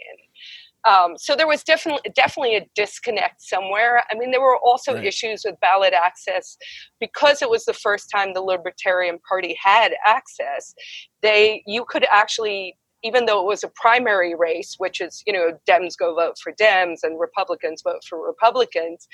Um, 0.89 1.19
so 1.19 1.37
there 1.37 1.47
was 1.47 1.63
definitely 1.63 2.11
definitely 2.15 2.57
a 2.57 2.67
disconnect 2.75 3.43
somewhere. 3.43 4.03
I 4.11 4.15
mean, 4.17 4.31
there 4.31 4.41
were 4.41 4.57
also 4.57 4.95
right. 4.95 5.05
issues 5.05 5.43
with 5.45 5.61
ballot 5.61 5.93
access 5.93 6.57
because 6.99 7.43
it 7.43 7.51
was 7.51 7.67
the 7.67 7.75
first 7.75 8.11
time 8.11 8.33
the 8.33 8.41
Libertarian 8.41 9.19
Party 9.29 9.57
had 9.63 9.93
access. 10.07 10.75
They 11.21 11.63
you 11.67 11.85
could 11.87 12.07
actually 12.11 12.77
even 13.03 13.27
though 13.27 13.41
it 13.41 13.47
was 13.47 13.65
a 13.65 13.71
primary 13.75 14.35
race, 14.35 14.75
which 14.79 15.01
is, 15.01 15.23
you 15.27 15.33
know, 15.33 15.53
Dems 15.69 15.97
go 15.97 16.15
vote 16.15 16.37
for 16.43 16.53
Dems 16.53 16.99
and 17.03 17.19
Republicans 17.19 17.83
vote 17.83 18.03
for 18.09 18.25
Republicans, 18.25 19.09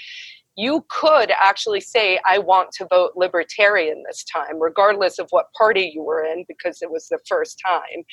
you 0.57 0.85
could 0.89 1.31
actually 1.39 1.81
say, 1.81 2.19
I 2.25 2.39
want 2.39 2.73
to 2.73 2.87
vote 2.91 3.13
libertarian 3.15 4.03
this 4.07 4.25
time, 4.25 4.61
regardless 4.61 5.19
of 5.19 5.29
what 5.31 5.53
party 5.53 5.93
you 5.95 6.03
were 6.03 6.25
in, 6.25 6.45
because 6.49 6.81
it 6.81 6.91
was 6.91 7.09
the 7.09 7.19
first 7.29 7.61
time. 7.65 8.05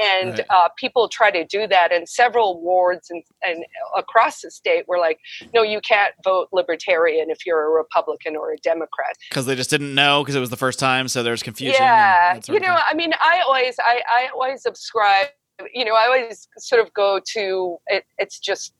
And 0.00 0.38
right. 0.38 0.46
uh, 0.50 0.68
people 0.78 1.08
try 1.08 1.30
to 1.32 1.44
do 1.44 1.66
that, 1.66 1.92
and 1.92 2.08
several 2.08 2.60
wards 2.62 3.10
and, 3.10 3.22
and 3.42 3.64
across 3.96 4.40
the 4.42 4.50
state 4.50 4.86
were 4.86 4.98
like, 4.98 5.18
no, 5.52 5.62
you 5.62 5.80
can't 5.80 6.14
vote 6.22 6.48
libertarian 6.52 7.28
if 7.28 7.44
you're 7.44 7.66
a 7.66 7.70
Republican 7.70 8.36
or 8.36 8.52
a 8.52 8.56
Democrat. 8.58 9.16
Because 9.28 9.46
they 9.46 9.56
just 9.56 9.70
didn't 9.70 9.94
know 9.94 10.22
because 10.22 10.36
it 10.36 10.40
was 10.40 10.50
the 10.50 10.56
first 10.56 10.78
time, 10.78 11.08
so 11.08 11.24
there's 11.24 11.42
confusion. 11.42 11.74
Yeah. 11.80 12.40
You 12.48 12.60
know, 12.60 12.78
I 12.88 12.94
mean, 12.94 13.12
I 13.20 13.42
always, 13.44 13.76
I, 13.80 14.02
I 14.08 14.28
always 14.32 14.62
subscribe 14.62 15.26
you 15.74 15.84
know, 15.84 15.94
I 15.94 16.06
always 16.06 16.48
sort 16.58 16.80
of 16.80 16.92
go 16.94 17.20
to 17.32 17.76
it, 17.88 18.04
it's 18.16 18.38
just 18.38 18.72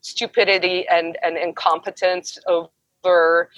stupidity 0.00 0.86
and, 0.88 1.18
and 1.22 1.36
incompetence 1.36 2.38
over 2.46 3.50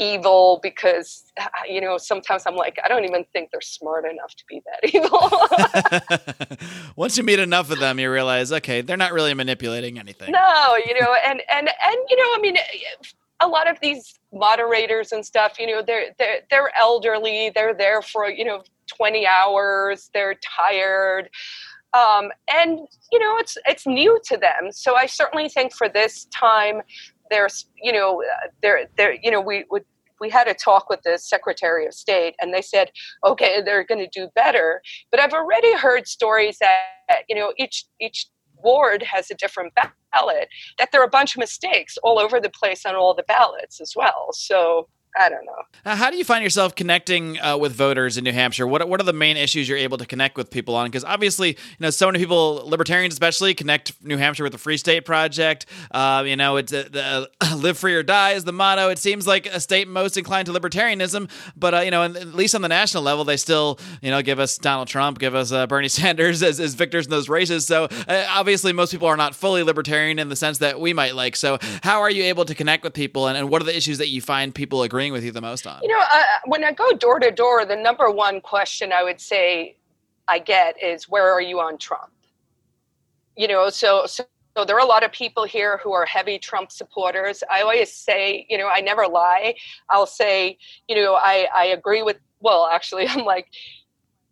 evil 0.00 0.58
because 0.62 1.24
you 1.68 1.78
know 1.78 1.98
sometimes 1.98 2.44
i'm 2.46 2.56
like 2.56 2.78
i 2.82 2.88
don't 2.88 3.04
even 3.04 3.22
think 3.34 3.50
they're 3.50 3.60
smart 3.60 4.06
enough 4.06 4.34
to 4.34 4.44
be 4.48 4.62
that 4.64 4.94
evil. 6.48 6.58
Once 6.96 7.18
you 7.18 7.22
meet 7.22 7.38
enough 7.38 7.70
of 7.70 7.78
them 7.78 8.00
you 8.00 8.10
realize 8.10 8.50
okay 8.50 8.80
they're 8.80 8.96
not 8.96 9.12
really 9.12 9.34
manipulating 9.34 9.98
anything. 9.98 10.32
No 10.32 10.76
you 10.86 10.98
know 10.98 11.14
and 11.26 11.42
and 11.50 11.68
and 11.68 11.96
you 12.08 12.16
know 12.16 12.24
i 12.34 12.38
mean 12.40 12.56
a 13.40 13.48
lot 13.48 13.70
of 13.70 13.78
these 13.80 14.14
moderators 14.32 15.12
and 15.12 15.24
stuff 15.24 15.58
you 15.58 15.66
know 15.66 15.82
they're 15.82 16.14
they're, 16.18 16.40
they're 16.50 16.72
elderly 16.78 17.52
they're 17.54 17.74
there 17.74 18.00
for 18.00 18.30
you 18.30 18.44
know 18.44 18.62
20 18.86 19.26
hours 19.26 20.10
they're 20.14 20.34
tired 20.34 21.28
um, 21.94 22.30
and 22.52 22.78
you 23.10 23.18
know 23.18 23.36
it's 23.38 23.56
it's 23.66 23.86
new 23.86 24.18
to 24.24 24.36
them. 24.36 24.70
So 24.72 24.96
i 24.96 25.06
certainly 25.06 25.48
think 25.48 25.74
for 25.74 25.88
this 25.88 26.26
time 26.26 26.82
there's 27.30 27.66
you 27.82 27.92
know 27.92 28.22
there 28.62 28.86
there 28.96 29.14
you 29.22 29.30
know 29.30 29.40
we 29.40 29.64
would 29.70 29.84
we 30.20 30.28
had 30.28 30.48
a 30.48 30.54
talk 30.54 30.90
with 30.90 31.00
the 31.02 31.16
secretary 31.18 31.86
of 31.86 31.94
state 31.94 32.34
and 32.40 32.52
they 32.52 32.60
said 32.62 32.90
okay 33.24 33.62
they're 33.64 33.84
going 33.84 34.00
to 34.00 34.20
do 34.20 34.28
better. 34.34 34.80
But 35.10 35.20
i've 35.20 35.32
already 35.32 35.74
heard 35.76 36.06
stories 36.06 36.58
that 36.58 37.22
you 37.28 37.34
know 37.34 37.52
each 37.58 37.84
each 38.00 38.26
ward 38.62 39.02
has 39.02 39.30
a 39.30 39.34
different 39.34 39.72
ballot 40.12 40.48
that 40.78 40.90
there 40.92 41.00
are 41.00 41.06
a 41.06 41.10
bunch 41.10 41.34
of 41.34 41.40
mistakes 41.40 41.96
all 42.02 42.18
over 42.18 42.40
the 42.40 42.50
place 42.50 42.84
on 42.84 42.94
all 42.94 43.14
the 43.14 43.24
ballots 43.24 43.80
as 43.80 43.94
well. 43.96 44.28
So 44.32 44.88
I 45.18 45.28
don't 45.28 45.44
know. 45.44 45.62
Uh, 45.84 45.96
how 45.96 46.10
do 46.10 46.16
you 46.16 46.24
find 46.24 46.44
yourself 46.44 46.74
connecting 46.74 47.40
uh, 47.40 47.56
with 47.56 47.72
voters 47.72 48.16
in 48.16 48.24
New 48.24 48.32
Hampshire? 48.32 48.66
What 48.66 48.88
What 48.88 49.00
are 49.00 49.04
the 49.04 49.12
main 49.12 49.36
issues 49.36 49.68
you're 49.68 49.78
able 49.78 49.98
to 49.98 50.06
connect 50.06 50.36
with 50.36 50.50
people 50.50 50.76
on? 50.76 50.86
Because 50.86 51.04
obviously, 51.04 51.48
you 51.48 51.76
know, 51.80 51.90
so 51.90 52.06
many 52.06 52.18
people, 52.18 52.62
libertarians 52.66 53.14
especially, 53.14 53.54
connect 53.54 54.02
New 54.04 54.16
Hampshire 54.18 54.44
with 54.44 54.52
the 54.52 54.58
Free 54.58 54.76
State 54.76 55.04
Project. 55.04 55.66
Uh, 55.90 56.22
you 56.26 56.36
know, 56.36 56.56
it's 56.56 56.72
uh, 56.72 56.88
the 56.90 57.30
"Live 57.56 57.78
Free 57.78 57.94
or 57.94 58.02
Die" 58.02 58.30
is 58.32 58.44
the 58.44 58.52
motto. 58.52 58.88
It 58.88 58.98
seems 58.98 59.26
like 59.26 59.46
a 59.46 59.58
state 59.58 59.88
most 59.88 60.16
inclined 60.16 60.46
to 60.46 60.52
libertarianism, 60.52 61.28
but 61.56 61.74
uh, 61.74 61.80
you 61.80 61.90
know, 61.90 62.04
at 62.04 62.34
least 62.34 62.54
on 62.54 62.62
the 62.62 62.68
national 62.68 63.02
level, 63.02 63.24
they 63.24 63.36
still, 63.36 63.80
you 64.02 64.10
know, 64.10 64.22
give 64.22 64.38
us 64.38 64.58
Donald 64.58 64.86
Trump, 64.88 65.18
give 65.18 65.34
us 65.34 65.50
uh, 65.50 65.66
Bernie 65.66 65.88
Sanders 66.00 66.42
as, 66.42 66.60
as 66.60 66.74
victors 66.74 67.06
in 67.06 67.10
those 67.10 67.28
races. 67.28 67.66
So 67.66 67.88
obviously, 68.08 68.72
most 68.72 68.92
people 68.92 69.08
are 69.08 69.16
not 69.16 69.34
fully 69.34 69.62
libertarian 69.64 70.18
in 70.18 70.28
the 70.28 70.36
sense 70.36 70.58
that 70.58 70.78
we 70.78 70.92
might 70.92 71.16
like. 71.16 71.34
So, 71.34 71.58
how 71.82 72.00
are 72.00 72.10
you 72.10 72.24
able 72.24 72.44
to 72.44 72.54
connect 72.54 72.84
with 72.84 72.94
people, 72.94 73.26
and, 73.26 73.36
and 73.36 73.48
what 73.48 73.60
are 73.60 73.64
the 73.64 73.76
issues 73.76 73.98
that 73.98 74.08
you 74.08 74.20
find 74.20 74.54
people 74.54 74.82
agree? 74.82 74.99
Agreeing 75.00 75.12
with 75.12 75.24
you 75.24 75.32
the 75.32 75.40
most 75.40 75.66
on? 75.66 75.80
You 75.82 75.88
know, 75.88 76.00
uh, 76.00 76.24
when 76.46 76.62
I 76.62 76.72
go 76.72 76.92
door 76.92 77.18
to 77.18 77.30
door, 77.30 77.64
the 77.64 77.76
number 77.76 78.10
one 78.10 78.40
question 78.40 78.92
I 78.92 79.02
would 79.02 79.20
say 79.20 79.76
I 80.28 80.38
get 80.38 80.82
is, 80.82 81.08
"Where 81.08 81.32
are 81.32 81.40
you 81.40 81.58
on 81.60 81.78
Trump?" 81.78 82.12
You 83.36 83.48
know, 83.48 83.70
so 83.70 84.06
so. 84.06 84.24
So 84.56 84.64
there 84.64 84.74
are 84.74 84.80
a 84.80 84.84
lot 84.84 85.04
of 85.04 85.12
people 85.12 85.44
here 85.44 85.78
who 85.78 85.92
are 85.92 86.04
heavy 86.04 86.36
Trump 86.36 86.72
supporters. 86.72 87.44
I 87.48 87.62
always 87.62 87.94
say, 87.94 88.46
you 88.50 88.58
know, 88.58 88.66
I 88.66 88.80
never 88.80 89.06
lie. 89.06 89.54
I'll 89.90 90.08
say, 90.08 90.58
you 90.88 90.96
know, 90.96 91.14
I, 91.14 91.46
I 91.54 91.66
agree 91.66 92.02
with, 92.02 92.16
well, 92.40 92.66
actually, 92.66 93.06
I'm 93.08 93.24
like, 93.24 93.46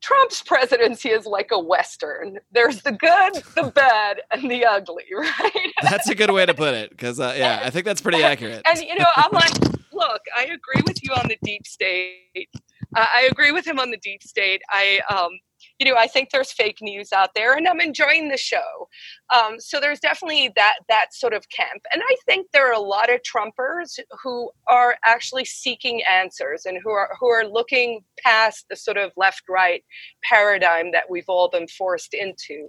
Trump's 0.01 0.43
presidency 0.43 1.11
is 1.11 1.25
like 1.25 1.51
a 1.53 1.59
Western. 1.59 2.39
There's 2.51 2.83
the 2.83 2.93
good, 2.93 3.43
the 3.55 3.71
bad, 3.75 4.23
and 4.33 4.51
the 4.51 4.65
ugly, 4.65 5.05
right? 5.17 5.73
That's 5.83 6.09
a 6.09 6.17
good 6.17 6.33
way 6.33 6.45
to 6.45 6.53
put 6.55 6.75
it. 6.75 6.91
Because, 6.91 7.21
uh, 7.21 7.35
yeah, 7.37 7.61
I 7.63 7.71
think 7.71 7.85
that's 7.85 8.01
pretty 8.01 8.23
accurate. 8.25 8.63
And, 8.69 8.81
you 8.81 8.99
know, 8.99 9.07
I'm 9.17 9.31
like, 9.33 9.53
look, 9.99 10.23
I 10.37 10.45
agree 10.45 10.83
with 10.87 11.03
you 11.03 11.13
on 11.13 11.29
the 11.29 11.37
deep 11.43 11.67
state. 11.67 12.49
Uh, 12.97 13.07
I 13.15 13.29
agree 13.31 13.53
with 13.53 13.67
him 13.67 13.79
on 13.79 13.91
the 13.91 13.99
deep 13.99 14.23
state. 14.23 14.63
I, 14.71 15.01
um, 15.11 15.31
you 15.79 15.87
know, 15.87 15.97
I 15.97 16.09
think 16.09 16.31
there's 16.31 16.51
fake 16.51 16.79
news 16.83 17.13
out 17.13 17.31
there, 17.35 17.55
and 17.55 17.69
I'm 17.69 17.81
enjoying 17.81 18.29
the 18.29 18.37
show. 18.37 18.89
Um, 19.35 19.61
so 19.61 19.79
there's 19.79 20.01
definitely 20.01 20.51
that 20.57 20.79
that 20.89 21.15
sort 21.15 21.35
of 21.35 21.49
camp, 21.51 21.83
and 21.93 22.03
I 22.05 22.17
think 22.27 22.49
there 22.53 22.69
are 22.69 22.75
a 22.75 22.81
lot 22.81 23.13
of 23.13 23.21
Trumpers 23.23 23.99
who 24.23 24.51
are 24.67 24.97
actually 25.05 25.45
seeking 25.45 26.03
answers 26.03 26.67
and 26.67 26.79
who 26.83 26.91
are 26.91 27.11
who 27.21 27.29
are 27.29 27.47
looking 27.47 28.01
past 28.19 28.67
the 28.69 28.77
sort 28.77 28.97
of 28.97 29.13
left-right 29.17 29.85
paradigm 30.23 30.91
that 30.93 31.09
we've 31.09 31.29
all 31.29 31.49
been 31.49 31.69
forced 31.69 32.15
into. 32.15 32.69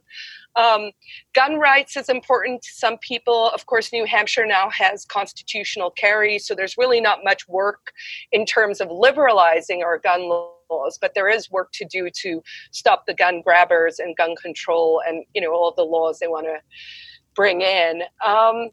Um, 0.56 0.92
gun 1.34 1.56
rights 1.56 1.98
is 1.98 2.10
important 2.10 2.62
to 2.62 2.70
some 2.74 2.98
people. 3.00 3.50
Of 3.54 3.66
course, 3.66 3.92
New 3.92 4.06
Hampshire 4.06 4.46
now 4.46 4.70
has 4.70 5.06
constitutional 5.06 5.89
carry, 5.92 6.38
so 6.38 6.54
there's 6.54 6.78
really 6.78 7.01
not 7.01 7.24
much 7.24 7.48
work 7.48 7.92
in 8.32 8.46
terms 8.46 8.82
of 8.82 8.89
liberalizing 8.92 9.84
our 9.84 9.98
gun 9.98 10.30
laws 10.30 10.54
laws, 10.70 10.98
but 11.00 11.14
there 11.16 11.30
is 11.30 11.50
work 11.52 11.72
to 11.74 11.86
do 11.86 12.10
to 12.22 12.42
stop 12.72 13.06
the 13.06 13.14
gun 13.14 13.42
grabbers 13.42 14.00
and 14.00 14.16
gun 14.16 14.36
control 14.42 15.02
and 15.08 15.24
you 15.34 15.42
know 15.42 15.52
all 15.52 15.74
the 15.76 15.84
laws 15.84 16.20
they 16.20 16.28
want 16.28 16.46
to 16.46 16.60
bring 17.36 17.62
in. 17.62 18.04
Um, 18.26 18.70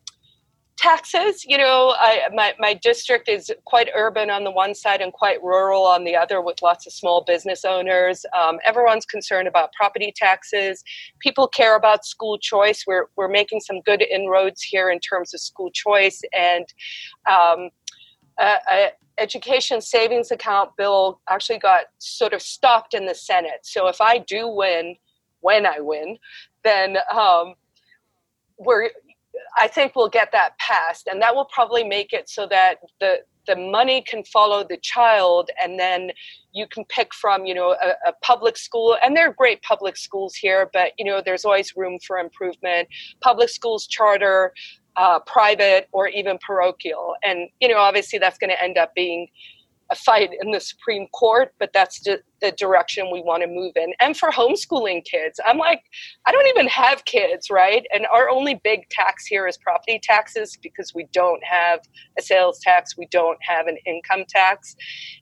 taxes, 0.77 1.45
you 1.45 1.57
know, 1.57 1.95
I, 1.99 2.23
my, 2.35 2.55
my 2.59 2.75
district 2.75 3.29
is 3.29 3.51
quite 3.65 3.89
urban 3.95 4.31
on 4.31 4.45
the 4.45 4.51
one 4.51 4.75
side 4.75 5.01
and 5.01 5.13
quite 5.13 5.43
rural 5.43 5.85
on 5.85 6.05
the 6.05 6.15
other 6.15 6.43
with 6.43 6.63
lots 6.63 6.87
of 6.87 6.93
small 6.93 7.25
business 7.25 7.65
owners. 7.65 8.25
Um, 8.39 8.59
everyone's 8.65 9.07
concerned 9.07 9.49
about 9.49 9.73
property 9.73 10.13
taxes. 10.15 10.85
People 11.21 11.49
care 11.49 11.77
about 11.77 12.05
school 12.05 12.39
choice. 12.39 12.85
We're, 12.87 13.07
we're 13.17 13.29
making 13.29 13.61
some 13.61 13.81
good 13.83 14.03
inroads 14.03 14.63
here 14.63 14.91
in 14.91 15.01
terms 15.01 15.33
of 15.33 15.41
school 15.41 15.71
choice. 15.71 16.21
And 16.35 16.67
um, 17.29 17.71
uh, 18.39 18.57
education 19.19 19.81
savings 19.81 20.31
account 20.31 20.71
bill 20.77 21.21
actually 21.29 21.59
got 21.59 21.85
sort 21.99 22.33
of 22.33 22.43
stopped 22.43 22.95
in 22.95 23.07
the 23.07 23.15
Senate. 23.15 23.61
So 23.63 23.89
if 23.89 24.01
I 24.01 24.19
do 24.19 24.49
win, 24.49 24.97
when 25.41 25.67
I 25.67 25.81
win, 25.81 26.19
then 26.65 26.99
um, 27.13 27.55
we're 28.59 28.91
I 29.59 29.69
think 29.69 29.95
we'll 29.95 30.09
get 30.09 30.33
that 30.33 30.59
passed, 30.59 31.07
and 31.07 31.21
that 31.23 31.35
will 31.35 31.45
probably 31.47 31.85
make 31.85 32.13
it 32.13 32.29
so 32.29 32.47
that 32.49 32.77
the 33.01 33.19
the 33.47 33.57
money 33.57 34.03
can 34.03 34.25
follow 34.25 34.65
the 34.65 34.77
child, 34.79 35.51
and 35.63 35.79
then 35.79 36.11
you 36.53 36.67
can 36.67 36.85
pick 36.87 37.15
from 37.15 37.47
you 37.47 37.55
know 37.55 37.77
a, 37.81 38.09
a 38.09 38.13
public 38.23 38.57
school, 38.57 38.97
and 39.03 39.17
there 39.17 39.29
are 39.29 39.33
great 39.33 39.63
public 39.63 39.97
schools 39.97 40.35
here, 40.35 40.71
but 40.73 40.93
you 40.99 41.05
know 41.05 41.23
there's 41.25 41.45
always 41.45 41.77
room 41.77 41.99
for 42.07 42.19
improvement. 42.19 42.89
Public 43.21 43.49
schools 43.49 43.87
charter, 43.87 44.53
uh, 44.97 45.21
private 45.21 45.89
or 45.93 46.09
even 46.09 46.39
parochial. 46.39 47.15
And, 47.23 47.49
you 47.61 47.69
know, 47.69 47.79
obviously 47.79 48.19
that's 48.19 48.39
going 48.39 48.51
to 48.51 48.63
end 48.63 48.79
up 48.79 48.95
being 48.95 49.29
a 49.91 49.95
fight 49.95 50.31
in 50.43 50.51
the 50.51 50.61
Supreme 50.61 51.07
Court, 51.09 51.55
but 51.59 51.73
that's 51.73 52.01
the, 52.01 52.21
the 52.41 52.51
direction 52.53 53.11
we 53.13 53.23
want 53.23 53.43
to 53.43 53.49
move 53.49 53.73
in. 53.77 53.93
And 54.01 54.17
for 54.17 54.31
homeschooling 54.31 55.05
kids, 55.05 55.39
I'm 55.47 55.59
like, 55.59 55.81
I 56.27 56.33
don't 56.33 56.47
even 56.49 56.67
have 56.67 57.05
kids, 57.05 57.51
right? 57.51 57.87
And 57.95 58.05
our 58.13 58.29
only 58.29 58.61
big 58.65 58.89
tax 58.89 59.27
here 59.27 59.47
is 59.47 59.57
property 59.57 60.01
taxes 60.03 60.59
because 60.61 60.93
we 60.95 61.07
don't 61.13 61.43
have 61.45 61.81
a 62.19 62.23
sales 62.23 62.59
tax, 62.61 62.97
we 62.97 63.07
don't 63.13 63.39
have 63.43 63.69
an 63.69 63.77
income 63.87 64.25
tax. 64.29 64.75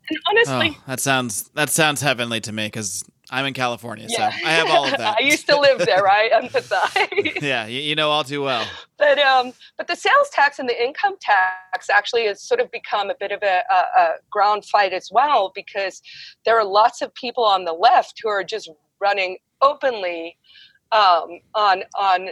And 0.08 0.18
honestly, 0.30 0.78
oh, 0.78 0.84
that 0.86 1.00
sounds 1.00 1.50
that 1.50 1.68
sounds 1.68 2.00
heavenly 2.00 2.40
to 2.40 2.52
me 2.52 2.66
because 2.66 3.04
I'm 3.30 3.46
in 3.46 3.54
California, 3.54 4.06
yeah. 4.08 4.30
so 4.30 4.46
I 4.46 4.50
have 4.50 4.68
all 4.68 4.84
of 4.84 4.90
that. 4.98 5.16
I 5.18 5.22
used 5.22 5.46
to 5.48 5.58
live 5.58 5.78
there, 5.78 6.02
right? 6.02 6.30
Empathize. 6.30 7.40
yeah, 7.42 7.66
you, 7.66 7.80
you, 7.80 7.94
know 7.94 8.10
all 8.10 8.22
too 8.22 8.42
well. 8.42 8.66
But 8.98 9.18
um, 9.18 9.52
but 9.78 9.88
the 9.88 9.96
sales 9.96 10.28
tax 10.30 10.58
and 10.58 10.68
the 10.68 10.84
income 10.84 11.16
tax 11.20 11.88
actually 11.88 12.26
has 12.26 12.42
sort 12.42 12.60
of 12.60 12.70
become 12.70 13.10
a 13.10 13.14
bit 13.18 13.32
of 13.32 13.42
a, 13.42 13.62
a, 13.70 14.00
a 14.00 14.14
ground 14.30 14.66
fight 14.66 14.92
as 14.92 15.08
well 15.10 15.52
because 15.54 16.02
there 16.44 16.58
are 16.58 16.64
lots 16.64 17.00
of 17.00 17.14
people 17.14 17.44
on 17.44 17.64
the 17.64 17.72
left 17.72 18.20
who 18.22 18.28
are 18.28 18.44
just 18.44 18.70
running 19.00 19.38
openly 19.62 20.36
um, 20.92 21.40
on 21.54 21.82
on 21.98 22.28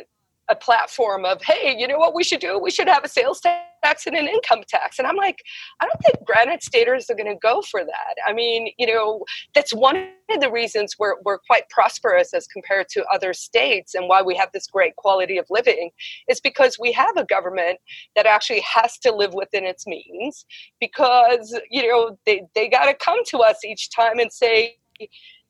a 0.49 0.55
platform 0.55 1.25
of 1.25 1.43
hey 1.43 1.75
you 1.79 1.87
know 1.87 1.99
what 1.99 2.15
we 2.15 2.25
should 2.25 2.41
do 2.41 2.59
we 2.59 2.71
should 2.71 2.89
have 2.89 3.05
a 3.05 3.09
sales 3.09 3.41
tax 3.41 3.72
and 4.07 4.17
an 4.17 4.29
income 4.29 4.63
tax. 4.69 4.99
And 4.99 5.07
i'm 5.07 5.17
like 5.17 5.43
i 5.81 5.87
don't 5.87 6.01
think 6.03 6.27
granite 6.27 6.63
staters 6.63 7.11
are 7.11 7.15
going 7.15 7.29
to 7.29 7.39
go 7.41 7.63
for 7.63 7.85
that. 7.85 8.15
I 8.27 8.33
mean 8.33 8.69
you 8.79 8.87
know 8.87 9.25
that's 9.55 9.73
one 9.73 10.09
of 10.31 10.41
the 10.41 10.51
reasons 10.51 10.97
we're, 10.99 11.17
we're 11.25 11.39
quite 11.39 11.69
prosperous 11.69 12.33
as 12.33 12.47
compared 12.47 12.89
to 12.91 13.05
other 13.13 13.35
states 13.35 13.95
and 13.95 14.09
why 14.09 14.23
we 14.23 14.37
have 14.37 14.49
this 14.53 14.67
great 14.67 14.97
quality 14.97 15.39
of 15.39 15.47
living 15.51 15.91
is 16.29 16.41
because 16.41 16.79
we 16.81 16.93
have 16.93 17.17
a 17.17 17.25
government 17.25 17.79
that 18.17 18.27
actually 18.27 18.61
has 18.61 18.99
to 18.99 19.15
live 19.15 19.35
within 19.35 19.65
its 19.65 19.87
means 19.87 20.47
because 20.81 21.59
you 21.71 21.87
know 21.87 22.19
they, 22.27 22.43
they 22.55 22.69
got 22.69 22.87
to 22.87 22.95
come 22.95 23.19
to 23.27 23.39
us 23.39 23.65
each 23.65 23.91
time 23.91 24.19
and 24.19 24.33
say 24.33 24.77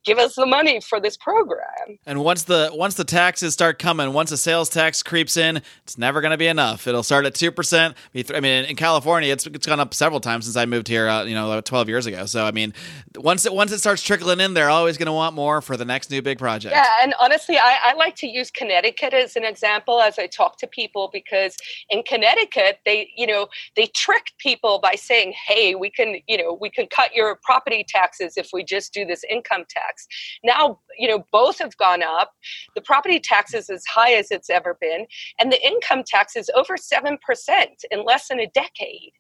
give 0.05 0.19
us 0.19 0.35
the 0.35 0.47
money 0.47 0.81
for 0.81 1.01
this 1.01 1.17
program. 1.17 1.99
And 2.07 2.23
once 2.23 2.45
the 2.45 2.71
once 2.73 2.95
the 2.95 3.05
taxes 3.05 3.53
start 3.53 3.79
coming, 3.79 4.13
once 4.13 4.31
the 4.31 4.37
sales 4.37 4.69
tax 4.69 5.03
creeps 5.03 5.37
in, 5.37 5.63
it's 5.85 5.99
never 5.99 6.21
going 6.21 6.31
to 6.31 6.37
be 6.37 6.47
enough. 6.47 6.87
It'll 6.87 7.03
start 7.03 7.27
at 7.27 7.35
two 7.35 7.51
percent. 7.51 7.97
I 8.15 8.41
mean, 8.41 8.65
in 8.65 8.77
California, 8.77 9.33
it's 9.33 9.47
it's 9.47 9.67
gone 9.67 9.81
up 9.81 9.95
several 9.95 10.21
times 10.21 10.47
since 10.47 10.57
I 10.57 10.67
moved 10.67 10.89
here. 10.89 11.09
Uh, 11.09 11.25
you 11.25 11.35
know, 11.35 11.61
twelve 11.61 11.89
years 11.89 12.07
ago. 12.07 12.27
So 12.27 12.45
I 12.45 12.51
mean, 12.51 12.75
once 13.17 13.47
it 13.47 13.53
once 13.53 13.73
it 13.73 13.79
starts 13.79 14.03
trickling 14.03 14.41
in, 14.41 14.55
they're 14.55 14.71
always 14.71 14.97
going 14.97 15.07
to 15.07 15.13
want 15.13 15.35
more 15.35 15.61
for 15.61 15.77
the 15.77 15.85
next 15.85 16.11
new 16.11 16.23
big 16.23 16.39
project. 16.39 16.75
Yeah, 16.75 16.89
and 17.03 17.15
honestly, 17.21 17.57
I, 17.57 17.79
I 17.85 17.95
like 17.95 18.17
to 18.17 18.27
use 18.27 18.51
Connecticut 18.51 19.13
as 19.15 19.37
an 19.37 19.45
example 19.45 20.01
as 20.01 20.19
I 20.19 20.27
talk 20.27 20.59
to 20.59 20.67
people 20.67 21.11
because 21.13 21.57
in 21.91 22.03
Connecticut, 22.03 22.81
they 22.85 23.11
you 23.17 23.27
know 23.27 23.49
they 23.77 23.87
tricked 23.87 24.37
people 24.39 24.81
by 24.83 24.95
saying, 24.95 25.35
hey, 25.47 25.75
we 25.75 25.91
can 25.91 26.17
you 26.27 26.37
know 26.37 26.59
we 26.61 26.71
can 26.71 26.87
cut 26.87 27.15
your 27.15 27.39
property 27.43 27.85
taxes 27.89 28.37
if 28.37 28.51
we 28.53 28.65
just 28.65 28.93
do 28.93 29.05
this 29.05 29.25
income 29.31 29.65
tax 29.69 29.92
tax. 29.93 30.07
Now, 30.45 30.81
you 30.99 31.09
know, 31.09 31.27
both 31.33 31.59
have 31.59 31.77
gone 31.77 32.03
up. 32.03 32.33
The 32.75 32.83
property 32.83 33.21
tax 33.21 33.55
is 33.55 33.71
as 33.71 33.85
high 33.87 34.13
as 34.15 34.31
it's 34.31 34.51
ever 34.51 34.77
been, 34.81 35.07
and 35.41 35.53
the 35.53 35.67
income 35.67 36.03
tax 36.07 36.37
is 36.37 36.51
over 36.55 36.77
7% 36.77 37.19
in 37.91 38.05
less 38.05 38.29
than 38.29 38.41
a 38.41 38.47
decade. 38.49 39.13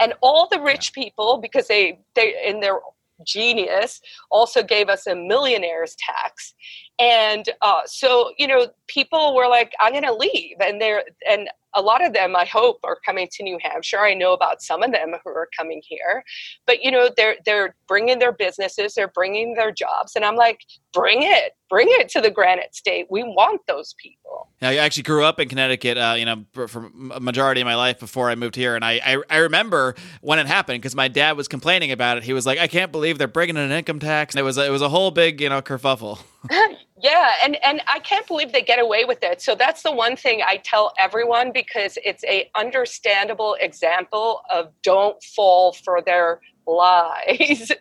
and 0.00 0.14
all 0.22 0.48
the 0.50 0.60
rich 0.60 0.92
people 0.92 1.38
because 1.40 1.68
they 1.68 1.98
they 2.14 2.34
in 2.46 2.60
their 2.60 2.80
genius 3.26 4.00
also 4.30 4.62
gave 4.62 4.88
us 4.88 5.06
a 5.06 5.14
millionaire's 5.14 5.96
tax 5.96 6.54
and 6.98 7.50
uh, 7.62 7.80
so 7.86 8.32
you 8.38 8.46
know 8.46 8.68
people 8.86 9.34
were 9.34 9.48
like 9.48 9.72
i'm 9.80 9.92
going 9.92 10.04
to 10.04 10.14
leave. 10.14 10.56
And 10.60 10.80
they're 10.80 11.04
and 11.28 11.48
a 11.74 11.82
lot 11.82 12.04
of 12.04 12.14
them 12.14 12.34
i 12.36 12.44
hope 12.44 12.78
are 12.84 12.98
coming 13.04 13.28
to 13.32 13.42
new 13.42 13.58
hampshire. 13.60 14.00
I 14.00 14.14
know 14.14 14.32
about 14.32 14.62
some 14.62 14.82
of 14.82 14.92
them 14.92 15.14
who 15.24 15.30
are 15.30 15.48
coming 15.56 15.82
here. 15.84 16.24
But 16.66 16.82
you 16.82 16.90
know 16.90 17.10
they're 17.16 17.36
they're 17.44 17.74
bringing 17.88 18.18
their 18.18 18.32
businesses 18.32 18.94
they're 18.94 19.08
bringing 19.08 19.54
their 19.54 19.72
jobs. 19.72 20.16
And 20.16 20.24
i'm 20.24 20.36
like 20.36 20.60
bring 20.96 21.22
it. 21.22 21.52
Bring 21.68 21.88
it 21.90 22.08
to 22.10 22.20
the 22.20 22.30
granite 22.30 22.74
state. 22.74 23.06
We 23.10 23.22
want 23.22 23.60
those 23.66 23.94
people. 23.98 24.48
Yeah, 24.62 24.70
I 24.70 24.76
actually 24.76 25.02
grew 25.02 25.24
up 25.24 25.38
in 25.40 25.48
Connecticut, 25.48 25.98
uh, 25.98 26.14
you 26.16 26.24
know, 26.24 26.44
for, 26.52 26.68
for, 26.68 26.90
a 27.12 27.20
majority 27.20 27.60
of 27.60 27.66
my 27.66 27.74
life 27.74 27.98
before 27.98 28.30
I 28.30 28.34
moved 28.34 28.54
here, 28.54 28.76
and 28.76 28.84
I 28.84 29.00
I, 29.04 29.22
I 29.28 29.36
remember 29.38 29.94
when 30.20 30.38
it 30.38 30.46
happened 30.46 30.80
because 30.80 30.94
my 30.94 31.08
dad 31.08 31.36
was 31.36 31.48
complaining 31.48 31.90
about 31.92 32.16
it. 32.18 32.22
He 32.22 32.32
was 32.32 32.46
like, 32.46 32.58
"I 32.58 32.68
can't 32.68 32.92
believe 32.92 33.18
they're 33.18 33.28
bringing 33.28 33.56
an 33.56 33.70
income 33.72 33.98
tax." 33.98 34.34
And 34.34 34.40
it 34.40 34.44
was 34.44 34.56
it 34.56 34.70
was 34.70 34.80
a 34.80 34.88
whole 34.88 35.10
big 35.10 35.40
you 35.40 35.48
know 35.48 35.60
kerfuffle. 35.60 36.20
yeah, 37.02 37.34
and 37.44 37.56
and 37.64 37.82
I 37.92 37.98
can't 38.00 38.26
believe 38.26 38.52
they 38.52 38.62
get 38.62 38.78
away 38.78 39.04
with 39.04 39.22
it. 39.22 39.40
So 39.40 39.54
that's 39.54 39.82
the 39.82 39.92
one 39.92 40.16
thing 40.16 40.42
I 40.46 40.58
tell 40.58 40.92
everyone 40.98 41.52
because 41.52 41.98
it's 42.04 42.24
a 42.24 42.50
understandable 42.54 43.56
example 43.60 44.42
of 44.50 44.70
don't 44.82 45.22
fall 45.22 45.72
for 45.72 46.00
their 46.02 46.40
lies. 46.66 47.72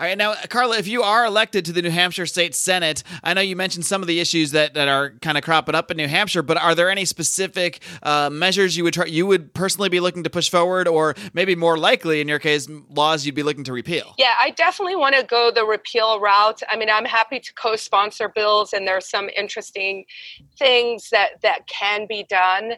All 0.00 0.06
right, 0.06 0.16
now, 0.16 0.34
Carla, 0.48 0.78
if 0.78 0.86
you 0.86 1.02
are 1.02 1.26
elected 1.26 1.64
to 1.64 1.72
the 1.72 1.82
New 1.82 1.90
Hampshire 1.90 2.24
State 2.24 2.54
Senate, 2.54 3.02
I 3.24 3.34
know 3.34 3.40
you 3.40 3.56
mentioned 3.56 3.84
some 3.84 4.00
of 4.00 4.06
the 4.06 4.20
issues 4.20 4.52
that, 4.52 4.74
that 4.74 4.86
are 4.86 5.10
kind 5.22 5.36
of 5.36 5.42
cropping 5.42 5.74
up 5.74 5.90
in 5.90 5.96
New 5.96 6.06
Hampshire, 6.06 6.44
but 6.44 6.56
are 6.56 6.76
there 6.76 6.88
any 6.88 7.04
specific 7.04 7.82
uh, 8.04 8.30
measures 8.30 8.76
you 8.76 8.84
would 8.84 8.94
try, 8.94 9.06
you 9.06 9.26
would 9.26 9.52
personally 9.54 9.88
be 9.88 9.98
looking 9.98 10.22
to 10.22 10.30
push 10.30 10.48
forward, 10.48 10.86
or 10.86 11.16
maybe 11.34 11.56
more 11.56 11.76
likely, 11.76 12.20
in 12.20 12.28
your 12.28 12.38
case, 12.38 12.68
laws 12.90 13.26
you'd 13.26 13.34
be 13.34 13.42
looking 13.42 13.64
to 13.64 13.72
repeal? 13.72 14.14
Yeah, 14.18 14.34
I 14.40 14.50
definitely 14.50 14.94
want 14.94 15.16
to 15.16 15.24
go 15.24 15.50
the 15.52 15.64
repeal 15.64 16.20
route. 16.20 16.62
I 16.70 16.76
mean, 16.76 16.90
I'm 16.90 17.04
happy 17.04 17.40
to 17.40 17.52
co-sponsor 17.54 18.28
bills, 18.28 18.72
and 18.72 18.86
there's 18.86 19.08
some 19.08 19.28
interesting 19.36 20.04
things 20.56 21.10
that 21.10 21.40
that 21.42 21.66
can 21.66 22.06
be 22.06 22.24
done. 22.28 22.74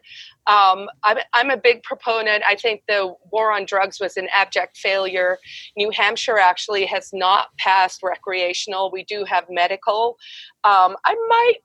Um, 0.46 0.88
I'm, 1.04 1.18
I'm 1.32 1.50
a 1.50 1.56
big 1.56 1.82
proponent. 1.82 2.42
I 2.48 2.56
think 2.56 2.82
the 2.88 3.14
war 3.30 3.52
on 3.52 3.66
drugs 3.66 4.00
was 4.00 4.16
an 4.16 4.26
abject 4.34 4.78
failure. 4.78 5.38
New 5.76 5.90
Hampshire 5.90 6.38
actually 6.38 6.86
has 6.86 7.09
not 7.12 7.48
past 7.58 8.02
recreational. 8.02 8.90
We 8.90 9.04
do 9.04 9.24
have 9.24 9.44
medical. 9.50 10.16
Um, 10.64 10.96
I 11.04 11.14
might 11.28 11.56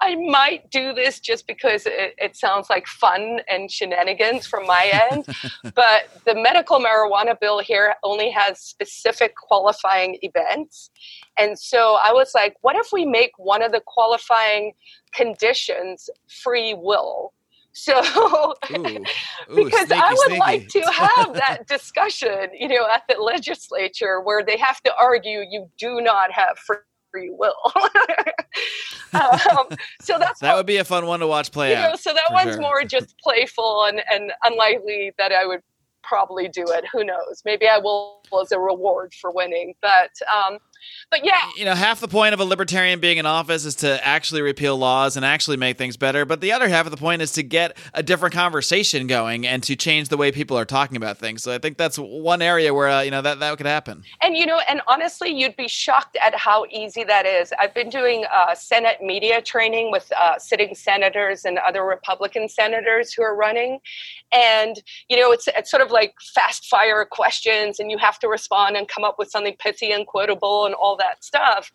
I 0.00 0.16
might 0.16 0.70
do 0.70 0.92
this 0.92 1.20
just 1.20 1.46
because 1.46 1.86
it, 1.86 2.14
it, 2.18 2.36
sounds 2.36 2.68
like 2.68 2.86
fun 2.86 3.40
and 3.48 3.70
shenanigans 3.70 4.46
from 4.46 4.66
my 4.66 5.08
end. 5.10 5.26
but 5.74 6.10
the 6.26 6.34
medical 6.34 6.78
marijuana 6.78 7.38
bill 7.40 7.60
here 7.60 7.94
only 8.02 8.30
has 8.30 8.60
specific 8.60 9.34
qualifying 9.36 10.18
events. 10.22 10.90
And 11.38 11.58
so 11.58 11.96
I 12.04 12.12
was 12.12 12.32
like, 12.34 12.56
what 12.60 12.76
if 12.76 12.88
we 12.92 13.06
make 13.06 13.32
one 13.38 13.62
of 13.62 13.72
the 13.72 13.82
qualifying 13.86 14.72
conditions 15.14 16.10
free 16.42 16.74
will? 16.74 17.32
So, 17.74 18.00
ooh, 18.16 18.54
ooh, 18.76 19.04
because 19.48 19.88
sneaky, 19.88 20.00
I 20.00 20.10
would 20.10 20.26
sneaky. 20.26 20.38
like 20.38 20.68
to 20.68 20.80
have 20.92 21.34
that 21.34 21.66
discussion, 21.66 22.50
you 22.56 22.68
know, 22.68 22.86
at 22.92 23.02
the 23.08 23.20
legislature 23.20 24.20
where 24.20 24.44
they 24.44 24.56
have 24.56 24.80
to 24.82 24.94
argue 24.96 25.44
you 25.50 25.68
do 25.76 26.00
not 26.00 26.30
have 26.30 26.56
free 26.58 27.30
will. 27.30 27.56
um, 29.12 29.66
so 30.00 30.18
that's 30.18 30.40
that 30.40 30.52
what, 30.52 30.58
would 30.58 30.66
be 30.66 30.76
a 30.76 30.84
fun 30.84 31.06
one 31.06 31.18
to 31.18 31.26
watch 31.26 31.50
play 31.50 31.74
out. 31.74 31.90
Know, 31.90 31.96
so 31.96 32.12
that 32.14 32.32
one's 32.32 32.52
sure. 32.54 32.60
more 32.60 32.84
just 32.84 33.18
playful 33.18 33.86
and, 33.88 34.02
and 34.10 34.32
unlikely 34.44 35.12
that 35.18 35.32
I 35.32 35.44
would 35.44 35.60
probably 36.04 36.48
do 36.48 36.64
it. 36.68 36.84
Who 36.92 37.02
knows? 37.02 37.42
Maybe 37.44 37.66
I 37.66 37.78
will 37.78 38.22
as 38.40 38.52
a 38.52 38.58
reward 38.58 39.12
for 39.20 39.32
winning. 39.32 39.74
But 39.82 40.10
um, 40.32 40.58
but 41.10 41.24
yeah. 41.24 41.50
You 41.56 41.64
know, 41.64 41.74
half 41.74 42.00
the 42.00 42.08
point 42.08 42.34
of 42.34 42.40
a 42.40 42.44
libertarian 42.44 43.00
being 43.00 43.18
in 43.18 43.26
office 43.26 43.64
is 43.64 43.74
to 43.76 44.04
actually 44.06 44.42
repeal 44.42 44.76
laws 44.76 45.16
and 45.16 45.24
actually 45.24 45.56
make 45.56 45.78
things 45.78 45.96
better. 45.96 46.24
But 46.24 46.40
the 46.40 46.52
other 46.52 46.68
half 46.68 46.86
of 46.86 46.90
the 46.90 46.96
point 46.96 47.22
is 47.22 47.32
to 47.32 47.42
get 47.42 47.76
a 47.92 48.02
different 48.02 48.34
conversation 48.34 49.06
going 49.06 49.46
and 49.46 49.62
to 49.64 49.76
change 49.76 50.08
the 50.08 50.16
way 50.16 50.32
people 50.32 50.58
are 50.58 50.64
talking 50.64 50.96
about 50.96 51.18
things. 51.18 51.42
So 51.42 51.52
I 51.52 51.58
think 51.58 51.76
that's 51.76 51.96
one 51.96 52.42
area 52.42 52.72
where, 52.74 52.88
uh, 52.88 53.02
you 53.02 53.10
know, 53.10 53.22
that, 53.22 53.40
that 53.40 53.56
could 53.56 53.66
happen. 53.66 54.02
And, 54.22 54.36
you 54.36 54.46
know, 54.46 54.60
and 54.68 54.80
honestly, 54.86 55.30
you'd 55.30 55.56
be 55.56 55.68
shocked 55.68 56.16
at 56.24 56.34
how 56.34 56.66
easy 56.70 57.04
that 57.04 57.26
is. 57.26 57.52
I've 57.58 57.74
been 57.74 57.90
doing 57.90 58.24
uh, 58.32 58.54
Senate 58.54 58.98
media 59.02 59.40
training 59.42 59.90
with 59.90 60.10
uh, 60.18 60.38
sitting 60.38 60.74
senators 60.74 61.44
and 61.44 61.58
other 61.58 61.84
Republican 61.84 62.48
senators 62.48 63.12
who 63.12 63.22
are 63.22 63.36
running. 63.36 63.78
And, 64.34 64.82
you 65.08 65.16
know, 65.16 65.30
it's, 65.32 65.46
it's 65.48 65.70
sort 65.70 65.82
of 65.82 65.90
like 65.90 66.14
fast 66.34 66.66
fire 66.66 67.06
questions 67.08 67.78
and 67.78 67.90
you 67.90 67.98
have 67.98 68.18
to 68.18 68.28
respond 68.28 68.76
and 68.76 68.88
come 68.88 69.04
up 69.04 69.16
with 69.18 69.30
something 69.30 69.54
pithy 69.58 69.92
and 69.92 70.06
quotable 70.06 70.66
and 70.66 70.74
all 70.74 70.96
that 70.96 71.24
stuff. 71.24 71.70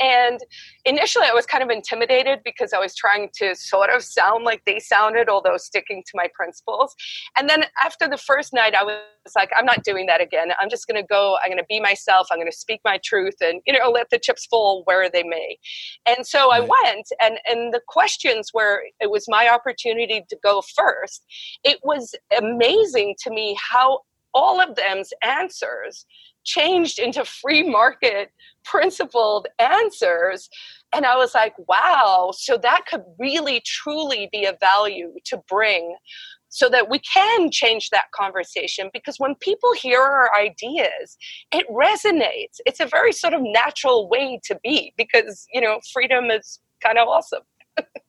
And 0.00 0.40
initially, 0.88 1.26
I 1.26 1.34
was 1.34 1.44
kind 1.46 1.62
of 1.62 1.70
intimidated 1.70 2.40
because 2.44 2.72
I 2.72 2.78
was 2.78 2.94
trying 2.94 3.28
to 3.34 3.54
sort 3.54 3.90
of 3.90 4.02
sound 4.02 4.44
like 4.44 4.64
they 4.64 4.78
sounded, 4.78 5.28
although 5.28 5.58
sticking 5.58 6.02
to 6.06 6.12
my 6.14 6.28
principles. 6.34 6.94
And 7.36 7.48
then 7.48 7.64
after 7.82 8.08
the 8.08 8.16
first 8.16 8.54
night, 8.54 8.74
I 8.74 8.82
was 8.82 9.02
like, 9.36 9.50
I'm 9.56 9.66
not 9.66 9.84
doing 9.84 10.06
that 10.06 10.22
again. 10.22 10.48
I'm 10.58 10.70
just 10.70 10.86
going 10.86 11.00
to 11.00 11.06
go, 11.06 11.36
I'm 11.42 11.50
going 11.50 11.58
to 11.58 11.66
be 11.68 11.80
myself, 11.80 12.28
I'm 12.30 12.38
going 12.38 12.50
to 12.50 12.56
speak 12.56 12.80
my 12.84 12.98
truth, 13.04 13.36
and, 13.40 13.60
you 13.66 13.78
know, 13.78 13.90
let 13.90 14.08
the 14.10 14.18
chips 14.18 14.46
fall 14.46 14.82
where 14.84 15.10
they 15.10 15.22
may. 15.22 15.58
And 16.06 16.26
so 16.26 16.50
I 16.50 16.60
went, 16.60 17.06
and, 17.20 17.38
and 17.46 17.72
the 17.72 17.82
questions 17.86 18.48
where 18.52 18.82
it 19.00 19.10
was 19.10 19.26
my 19.28 19.48
opportunity 19.48 20.24
to 20.28 20.36
go 20.42 20.62
first, 20.74 21.24
it 21.64 21.78
was 21.82 22.14
amazing 22.36 23.16
to 23.24 23.30
me 23.30 23.56
how 23.60 24.00
all 24.34 24.60
of 24.60 24.76
them's 24.76 25.12
answers 25.22 26.06
changed 26.44 26.98
into 26.98 27.24
free 27.24 27.68
market 27.68 28.30
principled 28.64 29.46
answers. 29.58 30.48
And 30.94 31.04
I 31.04 31.16
was 31.16 31.34
like, 31.34 31.54
wow, 31.68 32.32
so 32.34 32.56
that 32.58 32.86
could 32.88 33.02
really 33.18 33.62
truly 33.64 34.28
be 34.32 34.44
a 34.44 34.56
value 34.58 35.12
to 35.26 35.40
bring 35.48 35.96
so 36.50 36.68
that 36.70 36.88
we 36.88 36.98
can 37.00 37.50
change 37.50 37.90
that 37.90 38.10
conversation 38.14 38.90
because 38.92 39.16
when 39.18 39.34
people 39.36 39.72
hear 39.74 40.00
our 40.00 40.34
ideas 40.34 41.16
it 41.52 41.66
resonates. 41.68 42.58
It's 42.66 42.80
a 42.80 42.86
very 42.86 43.12
sort 43.12 43.34
of 43.34 43.42
natural 43.42 44.08
way 44.08 44.40
to 44.44 44.58
be 44.62 44.92
because 44.96 45.46
you 45.52 45.60
know 45.60 45.80
freedom 45.92 46.30
is 46.30 46.60
kind 46.82 46.98
of 46.98 47.08
awesome 47.08 47.42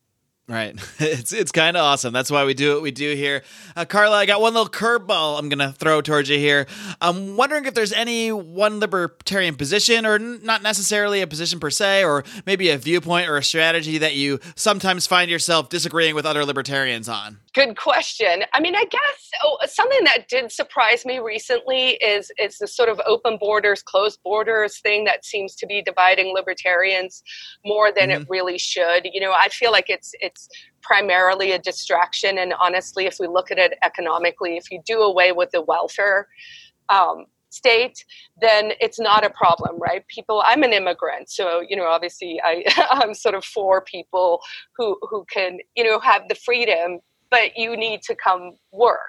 Right. 0.49 0.75
It's 0.99 1.31
it's 1.31 1.51
kind 1.51 1.77
of 1.77 1.83
awesome. 1.83 2.11
That's 2.11 2.29
why 2.31 2.43
we 2.43 2.53
do 2.53 2.73
what 2.73 2.81
we 2.81 2.91
do 2.91 3.15
here. 3.15 3.43
Uh, 3.75 3.85
Carla, 3.85 4.17
I 4.17 4.25
got 4.25 4.41
one 4.41 4.53
little 4.53 4.69
curveball 4.69 5.39
I'm 5.39 5.47
going 5.47 5.59
to 5.59 5.71
throw 5.71 6.01
towards 6.01 6.27
you 6.29 6.37
here. 6.37 6.65
I'm 6.99 7.37
wondering 7.37 7.65
if 7.65 7.73
there's 7.73 7.93
any 7.93 8.31
one 8.31 8.79
libertarian 8.79 9.55
position, 9.55 10.05
or 10.05 10.15
n- 10.15 10.39
not 10.43 10.61
necessarily 10.61 11.21
a 11.21 11.27
position 11.27 11.59
per 11.59 11.69
se, 11.69 12.03
or 12.03 12.23
maybe 12.45 12.69
a 12.69 12.77
viewpoint 12.77 13.29
or 13.29 13.37
a 13.37 13.43
strategy 13.43 13.99
that 13.99 14.15
you 14.15 14.39
sometimes 14.55 15.07
find 15.07 15.29
yourself 15.31 15.69
disagreeing 15.69 16.15
with 16.15 16.25
other 16.25 16.43
libertarians 16.45 17.07
on. 17.07 17.39
Good 17.59 17.75
question. 17.75 18.43
I 18.53 18.61
mean, 18.61 18.73
I 18.73 18.85
guess 18.85 19.31
oh, 19.43 19.57
something 19.65 20.05
that 20.05 20.29
did 20.29 20.49
surprise 20.49 21.05
me 21.05 21.19
recently 21.19 21.95
is 21.95 22.31
is 22.39 22.57
the 22.57 22.67
sort 22.67 22.87
of 22.87 23.01
open 23.05 23.37
borders, 23.37 23.83
closed 23.83 24.23
borders 24.23 24.79
thing 24.79 25.03
that 25.03 25.25
seems 25.25 25.55
to 25.55 25.67
be 25.67 25.81
dividing 25.81 26.33
libertarians 26.33 27.21
more 27.65 27.91
than 27.91 28.11
mm-hmm. 28.11 28.21
it 28.21 28.27
really 28.29 28.57
should. 28.57 29.09
You 29.11 29.19
know, 29.19 29.33
I 29.33 29.49
feel 29.49 29.73
like 29.73 29.89
it's 29.89 30.13
it's 30.21 30.47
primarily 30.81 31.51
a 31.51 31.59
distraction. 31.59 32.37
And 32.37 32.53
honestly, 32.53 33.07
if 33.07 33.17
we 33.19 33.27
look 33.27 33.51
at 33.51 33.57
it 33.57 33.77
economically, 33.83 34.55
if 34.55 34.71
you 34.71 34.81
do 34.85 35.01
away 35.01 35.33
with 35.33 35.51
the 35.51 35.61
welfare 35.61 36.29
um, 36.87 37.25
state, 37.49 38.05
then 38.39 38.71
it's 38.79 39.01
not 39.01 39.25
a 39.25 39.29
problem, 39.31 39.77
right? 39.79 40.07
People, 40.07 40.41
I'm 40.45 40.63
an 40.63 40.71
immigrant, 40.71 41.29
so 41.29 41.61
you 41.67 41.75
know, 41.75 41.87
obviously, 41.87 42.39
I, 42.41 42.63
I'm 42.89 43.13
sort 43.13 43.35
of 43.35 43.43
for 43.43 43.81
people 43.81 44.39
who 44.77 44.97
who 45.01 45.25
can, 45.29 45.57
you 45.75 45.83
know, 45.83 45.99
have 45.99 46.29
the 46.29 46.35
freedom, 46.35 46.99
but 47.31 47.57
you 47.57 47.75
need 47.77 48.01
to 48.03 48.15
come 48.15 48.53
work. 48.71 48.99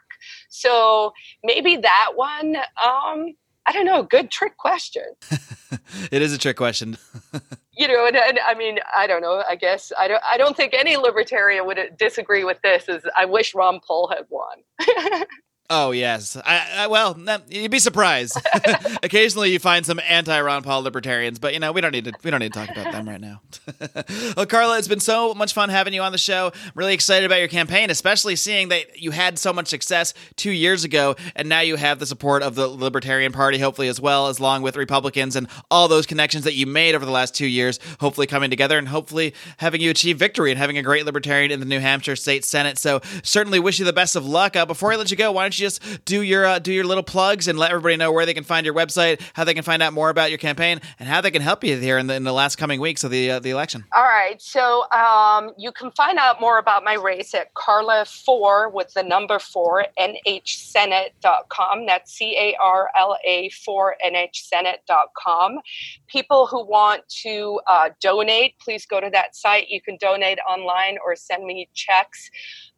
So 0.48 1.12
maybe 1.42 1.76
that 1.76 2.12
one. 2.14 2.56
Um, 2.56 3.34
I 3.66 3.72
don't 3.72 3.84
know. 3.84 4.02
Good 4.02 4.30
trick 4.30 4.56
question. 4.56 5.04
it 6.10 6.22
is 6.22 6.32
a 6.32 6.38
trick 6.38 6.56
question. 6.56 6.96
you 7.76 7.86
know, 7.86 8.06
and, 8.06 8.16
and, 8.16 8.38
I 8.46 8.54
mean, 8.54 8.78
I 8.96 9.06
don't 9.06 9.22
know. 9.22 9.42
I 9.48 9.54
guess 9.54 9.92
I 9.98 10.08
don't. 10.08 10.22
I 10.28 10.36
don't 10.36 10.56
think 10.56 10.74
any 10.74 10.96
libertarian 10.96 11.66
would 11.66 11.78
disagree 11.98 12.44
with 12.44 12.58
this. 12.62 12.88
Is 12.88 13.02
I 13.16 13.26
wish 13.26 13.54
Ron 13.54 13.80
Paul 13.86 14.08
had 14.08 14.24
won. 14.28 15.24
Oh 15.72 15.92
yes, 15.92 16.36
I, 16.36 16.66
I, 16.78 16.86
well, 16.88 17.16
you'd 17.48 17.70
be 17.70 17.78
surprised. 17.78 18.36
Occasionally, 19.04 19.52
you 19.52 19.60
find 19.60 19.86
some 19.86 20.00
anti-Ron 20.00 20.64
Paul 20.64 20.82
libertarians, 20.82 21.38
but 21.38 21.54
you 21.54 21.60
know 21.60 21.70
we 21.70 21.80
don't 21.80 21.92
need 21.92 22.06
to 22.06 22.12
we 22.24 22.32
don't 22.32 22.40
need 22.40 22.52
to 22.52 22.58
talk 22.66 22.76
about 22.76 22.90
them 22.90 23.08
right 23.08 23.20
now. 23.20 23.40
well, 24.36 24.46
Carla, 24.46 24.78
it's 24.78 24.88
been 24.88 24.98
so 24.98 25.32
much 25.32 25.54
fun 25.54 25.68
having 25.68 25.94
you 25.94 26.02
on 26.02 26.10
the 26.10 26.18
show. 26.18 26.50
I'm 26.52 26.72
really 26.74 26.92
excited 26.92 27.24
about 27.24 27.38
your 27.38 27.46
campaign, 27.46 27.88
especially 27.88 28.34
seeing 28.34 28.70
that 28.70 29.00
you 29.00 29.12
had 29.12 29.38
so 29.38 29.52
much 29.52 29.68
success 29.68 30.12
two 30.34 30.50
years 30.50 30.82
ago, 30.82 31.14
and 31.36 31.48
now 31.48 31.60
you 31.60 31.76
have 31.76 32.00
the 32.00 32.06
support 32.06 32.42
of 32.42 32.56
the 32.56 32.66
Libertarian 32.66 33.30
Party, 33.30 33.58
hopefully 33.58 33.86
as 33.86 34.00
well, 34.00 34.26
as 34.26 34.40
along 34.40 34.62
with 34.62 34.74
Republicans 34.74 35.36
and 35.36 35.46
all 35.70 35.86
those 35.86 36.04
connections 36.04 36.42
that 36.42 36.54
you 36.54 36.66
made 36.66 36.96
over 36.96 37.04
the 37.04 37.12
last 37.12 37.32
two 37.32 37.46
years, 37.46 37.78
hopefully 38.00 38.26
coming 38.26 38.50
together 38.50 38.76
and 38.76 38.88
hopefully 38.88 39.34
having 39.58 39.80
you 39.80 39.90
achieve 39.90 40.18
victory 40.18 40.50
and 40.50 40.58
having 40.58 40.78
a 40.78 40.82
great 40.82 41.06
Libertarian 41.06 41.52
in 41.52 41.60
the 41.60 41.66
New 41.66 41.78
Hampshire 41.78 42.16
State 42.16 42.44
Senate. 42.44 42.76
So 42.76 43.00
certainly 43.22 43.60
wish 43.60 43.78
you 43.78 43.84
the 43.84 43.92
best 43.92 44.16
of 44.16 44.26
luck. 44.26 44.56
Uh, 44.56 44.66
before 44.66 44.92
I 44.92 44.96
let 44.96 45.12
you 45.12 45.16
go, 45.16 45.30
why 45.30 45.44
don't 45.44 45.56
you 45.56 45.59
you 45.59 45.59
just 45.60 46.04
do 46.04 46.22
your 46.22 46.44
uh, 46.44 46.58
do 46.58 46.72
your 46.72 46.84
little 46.84 47.02
plugs 47.02 47.46
and 47.48 47.58
let 47.58 47.70
everybody 47.70 47.96
know 47.96 48.10
where 48.12 48.26
they 48.26 48.34
can 48.34 48.44
find 48.44 48.64
your 48.64 48.74
website, 48.74 49.20
how 49.34 49.44
they 49.44 49.54
can 49.54 49.62
find 49.62 49.82
out 49.82 49.92
more 49.92 50.10
about 50.10 50.30
your 50.30 50.38
campaign, 50.38 50.80
and 50.98 51.08
how 51.08 51.20
they 51.20 51.30
can 51.30 51.42
help 51.42 51.62
you 51.62 51.76
here 51.76 51.98
in 51.98 52.06
the, 52.06 52.14
in 52.14 52.24
the 52.24 52.32
last 52.32 52.56
coming 52.56 52.80
weeks 52.80 53.04
of 53.04 53.10
the 53.10 53.30
uh, 53.30 53.38
the 53.38 53.50
election. 53.50 53.84
All 53.94 54.02
right. 54.02 54.40
So 54.40 54.90
um, 54.90 55.52
you 55.56 55.72
can 55.72 55.90
find 55.92 56.18
out 56.18 56.40
more 56.40 56.58
about 56.58 56.84
my 56.84 56.94
race 56.94 57.34
at 57.34 57.54
Carla 57.54 58.04
four 58.04 58.68
with 58.68 58.92
the 58.94 59.02
number 59.02 59.38
four 59.38 59.86
nhsenate.com. 59.98 61.86
That's 61.86 62.12
C 62.12 62.36
A 62.36 62.56
R 62.60 62.90
L 62.98 63.16
A 63.24 63.50
four 63.50 63.96
nhsenate.com. 64.04 65.58
People 66.06 66.46
who 66.46 66.64
want 66.64 67.08
to 67.22 67.60
uh, 67.66 67.90
donate, 68.00 68.58
please 68.58 68.86
go 68.86 69.00
to 69.00 69.10
that 69.10 69.36
site. 69.36 69.68
You 69.68 69.80
can 69.80 69.96
donate 69.96 70.38
online 70.48 70.98
or 71.04 71.14
send 71.16 71.44
me 71.44 71.68
checks. 71.74 72.30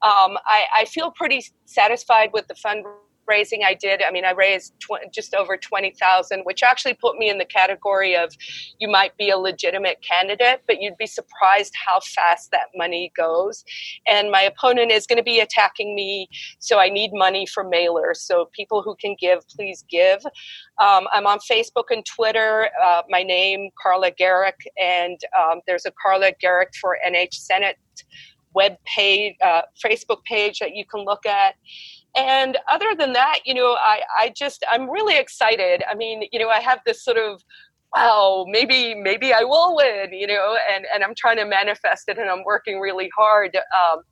Um, 0.03 0.37
I, 0.47 0.65
I 0.79 0.85
feel 0.87 1.11
pretty 1.11 1.45
satisfied 1.65 2.31
with 2.33 2.49
the 2.49 2.55
fundraising 2.55 3.65
I 3.65 3.75
did. 3.75 4.03
I 4.03 4.11
mean, 4.11 4.25
I 4.25 4.33
raised 4.33 4.75
tw- 4.81 5.13
just 5.13 5.35
over 5.35 5.57
20,000, 5.57 6.41
which 6.43 6.63
actually 6.63 6.95
put 6.95 7.17
me 7.17 7.31
in 7.31 7.39
the 7.39 7.45
category 7.45 8.17
of 8.17 8.35
you 8.79 8.89
might 8.89 9.17
be 9.17 9.31
a 9.31 9.39
legitimate 9.39 10.03
candidate, 10.03 10.63
but 10.67 10.81
you'd 10.81 10.97
be 10.97 11.07
surprised 11.07 11.73
how 11.75 12.01
fast 12.01 12.51
that 12.51 12.67
money 12.75 13.13
goes. 13.17 13.65
And 14.09 14.31
my 14.31 14.43
opponent 14.43 14.91
is 14.91 15.07
going 15.07 15.19
to 15.19 15.23
be 15.23 15.39
attacking 15.39 15.95
me, 15.95 16.29
so 16.59 16.79
I 16.79 16.89
need 16.89 17.13
money 17.13 17.47
for 17.47 17.65
mailers. 17.65 18.17
So 18.17 18.51
people 18.53 18.83
who 18.83 18.97
can 18.97 19.17
give, 19.19 19.47
please 19.49 19.85
give. 19.89 20.25
Um, 20.81 21.07
I'm 21.13 21.27
on 21.27 21.39
Facebook 21.39 21.91
and 21.91 22.05
Twitter. 22.05 22.71
Uh, 22.85 23.03
my 23.09 23.23
name, 23.23 23.71
Carla 23.81 24.11
Gericke, 24.11 24.67
and 24.81 25.19
um, 25.39 25.61
there's 25.67 25.87
a 25.87 25.93
Carla 26.03 26.33
Gericke 26.43 26.75
for 26.81 26.99
NH 27.07 27.35
Senate 27.35 27.77
web 28.55 28.77
page, 28.85 29.35
uh, 29.45 29.63
Facebook 29.83 30.25
page 30.25 30.59
that 30.59 30.75
you 30.75 30.85
can 30.85 31.05
look 31.05 31.27
at. 31.27 31.55
And 32.17 32.59
other 32.71 32.95
than 32.97 33.13
that, 33.15 33.41
you 33.45 33.55
know, 33.55 33.77
I, 33.81 34.03
I 34.19 34.33
just, 34.37 34.65
I'm 34.71 34.91
really 34.91 35.17
excited. 35.17 35.83
I 35.91 35.95
mean, 35.95 36.25
you 36.31 36.39
know, 36.39 36.49
I 36.49 36.61
have 36.61 36.81
this 36.85 37.03
sort 37.03 37.17
of, 37.17 37.43
wow, 37.95 38.47
maybe, 38.49 38.95
maybe 38.95 39.33
I 39.33 39.45
will 39.45 39.77
win, 39.77 40.13
you 40.13 40.27
know, 40.27 40.57
and, 40.71 40.87
and 40.93 41.03
I'm 41.03 41.15
trying 41.15 41.37
to 41.39 41.45
manifest 41.45 42.09
it 42.09 42.19
and 42.19 42.29
I'm 42.31 42.45
working 42.45 42.81
really 42.81 43.11
hard. 43.17 43.57
Um, 43.57 44.03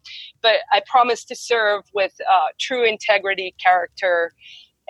but 0.42 0.56
I 0.72 0.82
promise 0.86 1.24
to 1.26 1.36
serve 1.36 1.82
with 1.94 2.12
uh, 2.30 2.48
true 2.58 2.84
integrity, 2.84 3.54
character, 3.62 4.32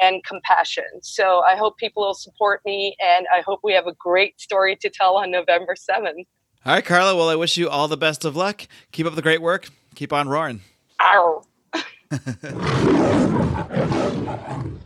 and 0.01 0.25
compassion. 0.25 0.85
So 1.03 1.41
I 1.41 1.57
hope 1.57 1.77
people 1.77 2.05
will 2.05 2.15
support 2.15 2.63
me 2.65 2.97
and 3.01 3.27
I 3.33 3.43
hope 3.43 3.61
we 3.63 3.73
have 3.75 3.87
a 3.87 3.95
great 3.99 4.41
story 4.41 4.77
to 4.77 4.91
tell 4.91 5.17
on 5.17 5.31
November 5.31 5.75
7th. 5.75 6.27
All 6.67 6.75
right, 6.75 6.85
Carla. 6.85 7.17
Well, 7.17 7.31
I 7.31 7.37
wish 7.37 7.57
you 7.57 7.71
all 7.71 7.89
the 7.89 7.97
best 7.97 8.27
of 8.27 8.37
luck. 8.37 8.69
Keep 8.93 9.07
up 9.07 9.15
the 9.15 9.23
great 9.23 9.41
work. 9.41 9.71
Keep 9.95 10.13
on 10.13 10.29
roaring. 10.29 10.61
Ow. 11.01 11.43